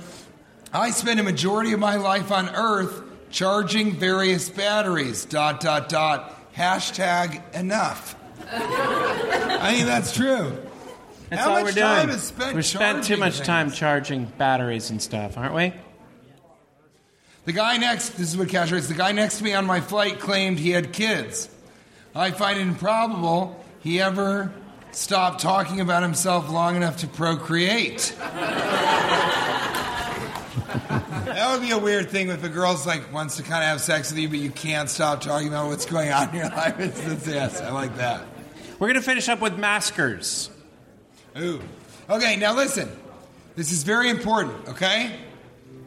[0.73, 6.55] "I spend a majority of my life on Earth charging various batteries." Dot dot dot.
[6.55, 8.17] Hashtag enough.
[8.53, 10.57] I mean, that's true.
[11.31, 12.19] That's How all much we're time doing.
[12.19, 15.73] is spent We're spent too charging much time charging batteries and stuff, aren't we?
[17.45, 19.81] The guy next, this is what Cash writes, the guy next to me on my
[19.81, 21.49] flight claimed he had kids.
[22.15, 24.53] I find it improbable he ever
[24.93, 28.15] stopped talking about himself long enough to procreate.
[31.25, 33.81] that would be a weird thing if a girl's like wants to kind of have
[33.81, 36.81] sex with you, but you can't stop talking about what's going on in your life.
[36.81, 38.25] It's, it's, yes, I like that.
[38.79, 40.51] We're gonna finish up with maskers.
[41.39, 41.61] Ooh.
[42.09, 42.91] Okay, now listen.
[43.55, 45.13] This is very important, okay?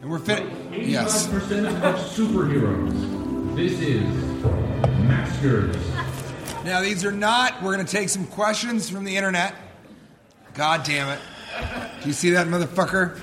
[0.00, 0.42] And we're fit.
[0.72, 1.26] Yes.
[1.26, 3.56] 85% of superheroes.
[3.56, 4.04] This is
[5.06, 5.76] Maskers.
[6.64, 9.54] Now, these are not, we're going to take some questions from the internet.
[10.54, 11.20] God damn it.
[12.00, 13.20] Do you see that, motherfucker?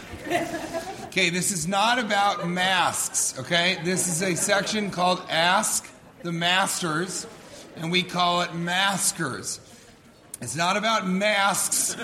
[1.05, 3.79] Okay, this is not about masks, okay?
[3.83, 7.25] This is a section called Ask the Masters,
[7.77, 9.59] and we call it Maskers.
[10.39, 11.95] It's not about masks.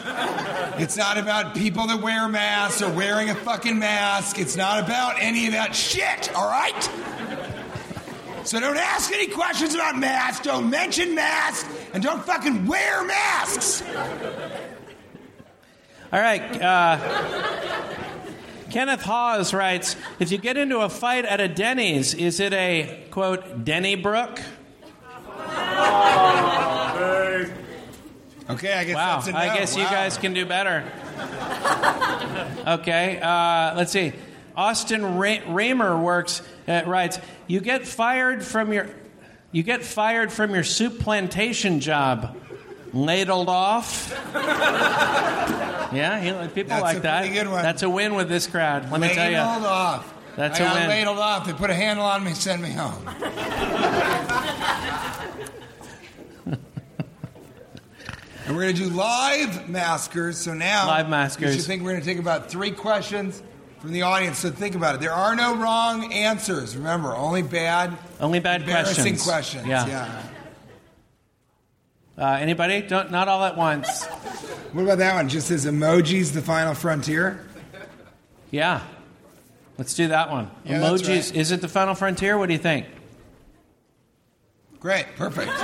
[0.80, 4.40] It's not about people that wear masks or wearing a fucking mask.
[4.40, 6.90] It's not about any of that shit, all right?
[8.48, 13.84] So don't ask any questions about masks, don't mention masks, and don't fucking wear masks.
[16.14, 16.62] All right.
[16.62, 17.94] Uh,
[18.70, 23.04] Kenneth Hawes writes If you get into a fight at a Denny's, is it a,
[23.12, 24.40] quote, Denny Brook?
[28.50, 29.22] Okay, I guess Wow.
[29.28, 29.38] no.
[29.38, 30.90] I guess you guys can do better.
[32.66, 33.20] okay.
[33.22, 34.14] Uh, let's see.
[34.58, 38.90] Austin Ra- Raymer works, uh, writes You get fired from your.
[39.52, 42.36] You get fired from your soup plantation job.
[42.94, 44.12] Ladled off.
[45.94, 47.20] yeah, he, people That's like a that.
[47.22, 47.64] pretty good one.
[47.64, 48.92] That's a win with this crowd.
[48.92, 49.38] Let me tell you.
[49.38, 50.14] Ladled off.
[50.36, 50.90] That's I a got win.
[50.90, 51.46] ladled off.
[51.46, 53.08] They put a handle on me, send me home.
[58.46, 60.38] and we're going to do live maskers.
[60.38, 61.56] So now, Live maskers.
[61.56, 63.42] You should think we're going to take about three questions
[63.80, 64.40] from the audience.
[64.40, 65.02] So think about it.
[65.02, 66.76] There are no wrong answers.
[66.76, 69.24] Remember, only bad, Only bad embarrassing questions.
[69.24, 69.68] questions.
[69.68, 69.86] Yeah.
[69.88, 70.24] yeah.
[72.18, 72.82] Uh, anybody?
[72.82, 74.06] Don't, not all at once.
[74.74, 75.30] What about that one?
[75.30, 77.46] Just as emojis, the final frontier.
[78.50, 78.82] Yeah.
[79.78, 80.50] Let's do that one.
[80.66, 81.08] Yeah, Emojis.
[81.30, 81.36] right.
[81.36, 82.38] Is it the final frontier?
[82.38, 82.88] What do you think?
[84.80, 85.52] Great, perfect.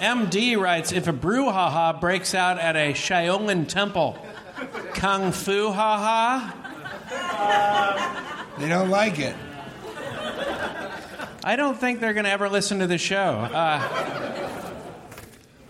[0.00, 4.16] MD writes If a brouhaha breaks out at a Shaolin temple,
[4.94, 6.52] Kung Fu haha?
[8.58, 9.36] They don't like it.
[11.44, 13.16] I don't think they're going to ever listen to the show.
[13.52, 13.80] Uh,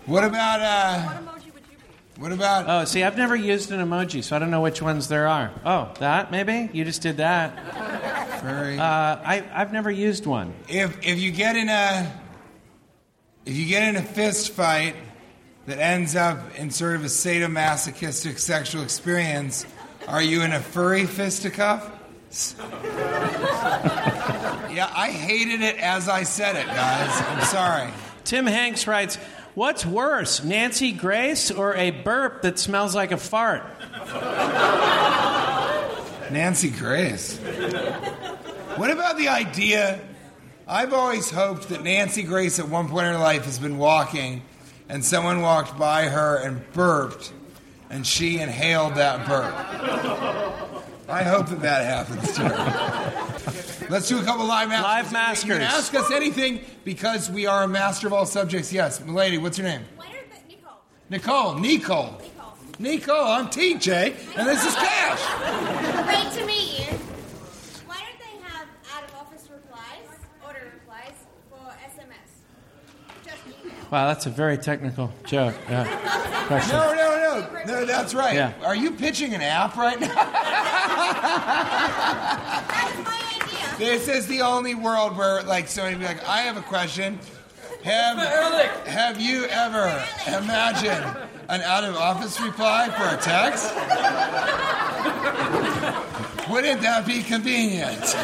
[0.05, 1.21] What about uh?
[2.17, 5.07] What about oh, see, I've never used an emoji, so I don't know which ones
[5.09, 5.51] there are.
[5.65, 6.69] Oh, that maybe?
[6.73, 8.41] You just did that.
[8.41, 8.79] very?
[8.79, 10.53] Uh, I, I've never used one.
[10.69, 12.09] if if you get in a
[13.45, 14.95] if you get in a fist fight
[15.67, 19.65] that ends up in sort of a sadomasochistic sexual experience,
[20.07, 21.91] are you in a furry fisticuff?
[24.71, 27.21] yeah, I hated it as I said it, guys.
[27.27, 27.91] I'm sorry.
[28.23, 29.17] Tim Hanks writes
[29.53, 33.63] What's worse, Nancy Grace or a burp that smells like a fart?
[36.31, 37.37] Nancy Grace.
[38.75, 39.99] What about the idea?
[40.67, 44.43] I've always hoped that Nancy Grace at one point in her life has been walking
[44.89, 47.33] and someone walked by her and burped
[47.89, 49.53] and she inhaled that burp.
[51.09, 53.87] I hope that that happens to her.
[53.89, 55.13] Let's do a couple live maskers.
[55.13, 55.77] Live You can maskers.
[55.79, 58.73] ask us anything because we are a master of all subjects.
[58.73, 59.83] Yes, lady, what's your name?
[61.09, 61.55] Nicole.
[61.55, 62.19] Nicole.
[62.19, 62.21] Nicole.
[62.79, 65.23] Nicole, I'm TJ, and this is Cash.
[66.05, 66.93] Great to meet you.
[67.87, 70.05] Why don't they have out of office replies,
[70.45, 71.13] order replies
[71.49, 71.57] for
[71.87, 72.29] SMS?
[73.25, 73.76] Just email.
[73.89, 75.55] Wow, that's a very technical joke.
[75.69, 75.85] Yeah.
[76.47, 76.75] Question.
[76.75, 77.85] No, no, no, no.
[77.85, 78.35] That's right.
[78.35, 78.51] Yeah.
[78.65, 80.07] Are you pitching an app right now?
[80.07, 80.27] That's
[83.05, 83.77] my idea.
[83.77, 87.19] This is the only world where, like, somebody be like, "I have a question.
[87.83, 88.17] Have
[88.87, 91.05] Have you ever imagined
[91.47, 93.73] an out of office reply for a text?
[96.49, 98.15] Wouldn't that be convenient?"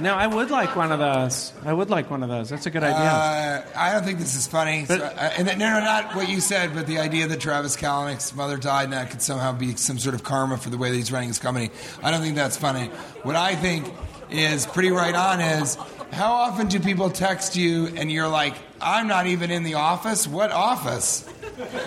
[0.00, 1.52] No, I would like one of those.
[1.64, 2.48] I would like one of those.
[2.50, 2.96] That's a good idea.
[2.96, 4.84] Uh, I don't think this is funny.
[4.84, 7.76] So, uh, and that- no, no, not what you said, but the idea that Travis
[7.76, 10.90] Kalanick's mother died and that could somehow be some sort of karma for the way
[10.90, 11.70] that he's running his company.
[12.02, 12.86] I don't think that's funny.
[13.22, 13.92] What I think
[14.30, 15.76] is pretty right on is
[16.12, 20.26] how often do people text you and you're like, I'm not even in the office?
[20.28, 21.28] What office?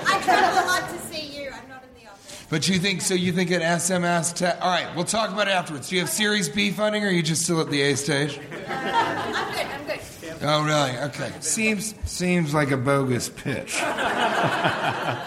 [0.05, 1.49] I travel a lot to see you.
[1.49, 2.40] I'm not in the office.
[2.51, 3.13] But you think so?
[3.13, 4.35] You think an SMS?
[4.35, 5.87] Te- All right, we'll talk about it afterwards.
[5.89, 8.37] Do you have Series B funding, or are you just still at the A stage?
[8.67, 9.65] I'm good.
[9.65, 9.99] I'm good.
[10.43, 10.97] Oh, really?
[11.09, 11.31] Okay.
[11.39, 13.81] Seems seems like a bogus pitch.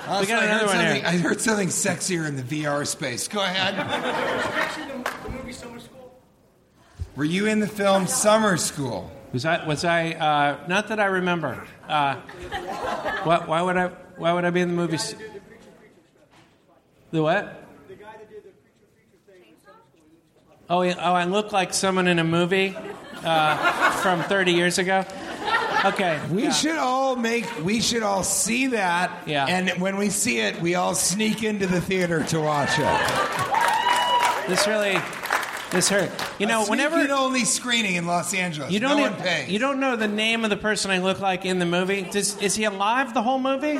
[0.07, 0.89] Also, We got I, another heard one here.
[0.97, 3.27] something, I heard something sexier in the VR space.
[3.29, 3.75] Go ahead.
[7.16, 9.11] Were you in the film Summer School?
[9.33, 9.64] Was I?
[9.66, 10.11] Was I?
[10.12, 11.64] Uh, not that I remember.
[11.89, 12.16] Uh,
[13.22, 13.89] what, why would I?
[14.16, 14.99] Why would I be in the movie?
[17.15, 17.61] S- The what?
[20.71, 22.75] Oh, yeah, oh, I look like someone in a movie
[23.23, 25.05] uh, from 30 years ago.
[25.85, 26.19] Okay.
[26.33, 26.53] We yeah.
[26.53, 27.45] should all make.
[27.62, 29.11] We should all see that.
[29.27, 29.45] Yeah.
[29.47, 34.49] And when we see it, we all sneak into the theater to watch it.
[34.49, 34.97] This really,
[35.71, 36.11] this hurt.
[36.39, 38.73] You know, A whenever sneak-in only screening in Los Angeles.
[38.73, 39.51] you don't no even- one pays.
[39.51, 42.03] you don't know the name of the person I look like in the movie.
[42.03, 43.79] Does, is he alive the whole movie?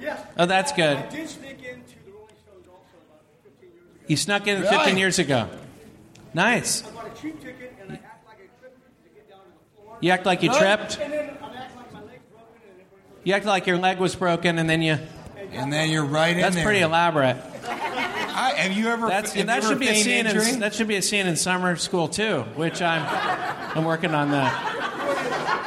[0.00, 0.20] Yes.
[0.36, 0.96] Oh, that's good.
[0.96, 4.01] I did sneak into the Rolling Stones also about 15 years ago.
[4.12, 4.76] You snuck in Really?
[4.76, 5.48] 15 years ago.
[6.34, 6.86] Nice.
[6.86, 9.46] I bought a cheap ticket and I act like I tripped to get down to
[9.46, 9.96] the floor.
[10.02, 10.98] You act like you tripped.
[11.00, 13.98] And then I act like my leg's broken and everybody You act like your leg
[13.98, 14.98] was broken, and then you.
[15.52, 16.62] And then you're right in That's there.
[16.62, 17.38] pretty elaborate.
[17.66, 19.08] I, have you ever?
[19.08, 20.26] That's have that you ever should be a scene.
[20.26, 23.06] In, that should be a scene in summer school too, which I'm.
[23.74, 24.52] I'm working on that.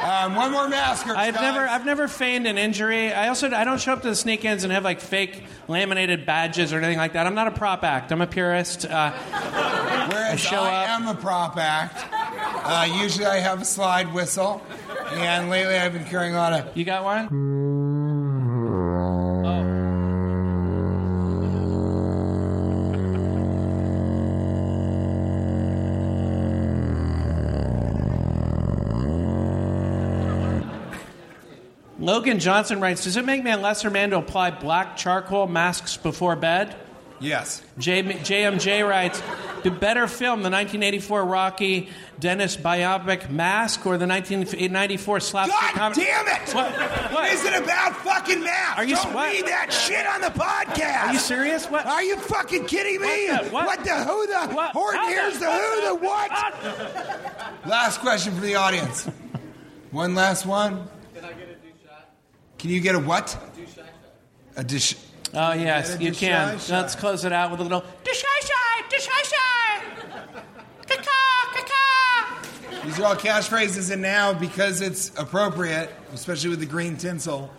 [0.06, 1.08] Um, one more mask.
[1.08, 3.12] I've never, I've never feigned an injury.
[3.12, 6.72] I also, I don't show up to the sneak-ins and have like fake laminated badges
[6.72, 7.26] or anything like that.
[7.26, 8.12] I'm not a prop act.
[8.12, 8.84] I'm a purist.
[8.84, 9.10] Uh,
[10.10, 10.88] Whereas I up.
[10.90, 12.04] am a prop act.
[12.12, 14.62] Uh, usually I have a slide whistle,
[15.12, 16.76] and lately I've been carrying a lot of.
[16.76, 17.28] you got one?
[32.06, 35.96] Logan Johnson writes, "Does it make me a lesser man to apply black charcoal masks
[35.96, 36.76] before bed?"
[37.18, 37.62] Yes.
[37.78, 39.20] J- JMJ writes,
[39.64, 41.88] "The better film, the 1984 Rocky
[42.20, 46.54] Dennis biopic Mask or the 1994 slapstick God comedy?" damn it!
[46.54, 46.70] What?
[47.12, 47.32] What?
[47.32, 48.78] Is it about fucking math?
[48.78, 49.32] Are you- Don't what?
[49.32, 51.08] read that shit on the podcast.
[51.08, 51.68] Are you serious?
[51.68, 51.86] What?
[51.86, 53.28] Are you fucking kidding me?
[53.30, 53.84] What the- what?
[53.84, 54.70] the who the What?
[54.72, 56.28] Horton How here's the, who the what?
[56.30, 57.50] Ah!
[57.66, 59.08] Last question for the audience.
[59.90, 60.86] One last one.
[61.14, 62.08] Can I get a shot?
[62.58, 63.36] Can you get a what?
[64.56, 64.96] A dish.
[65.34, 66.58] Oh yes, you can.
[66.58, 69.82] shy Let's close it out with a little dish shy shy, dish shy shy.
[70.86, 71.04] Caca,
[71.52, 72.84] caca.
[72.84, 77.50] These are all catchphrases, and now because it's appropriate, especially with the green tinsel,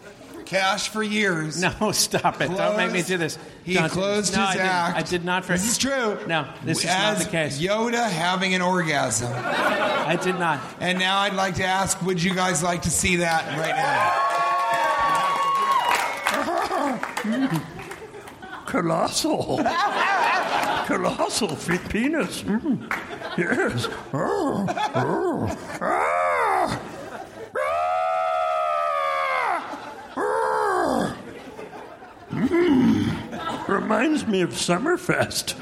[0.46, 1.62] cash for years.
[1.62, 2.48] No, stop it!
[2.48, 3.38] Don't make me Closed- do this.
[3.64, 4.98] He Don't do closed no, his I act.
[4.98, 5.46] I did not.
[5.46, 6.18] For, This is true.
[6.26, 7.60] No, this is As not the case.
[7.62, 9.32] Yoda having an orgasm.
[9.36, 10.62] I did not.
[10.80, 14.34] And now I'd like to ask, would you guys like to see that right now?
[18.66, 19.58] Colossal.
[20.86, 22.44] Colossal fit penis.
[22.44, 22.92] Mm.
[23.38, 23.88] Yes.
[24.14, 24.66] Oh,
[24.96, 25.58] oh.
[25.82, 26.80] Ah.
[27.58, 27.68] Ah.
[30.18, 31.18] Ah.
[32.32, 33.68] Mm.
[33.68, 35.54] Reminds me of Summerfest.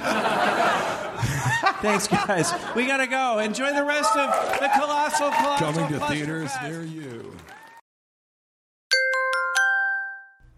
[1.82, 2.53] Thanks, guys.
[2.76, 3.39] We gotta go.
[3.39, 5.74] Enjoy the rest of the colossal, colossal.
[5.74, 6.63] Coming to Cluster theaters Fest.
[6.63, 7.36] near you.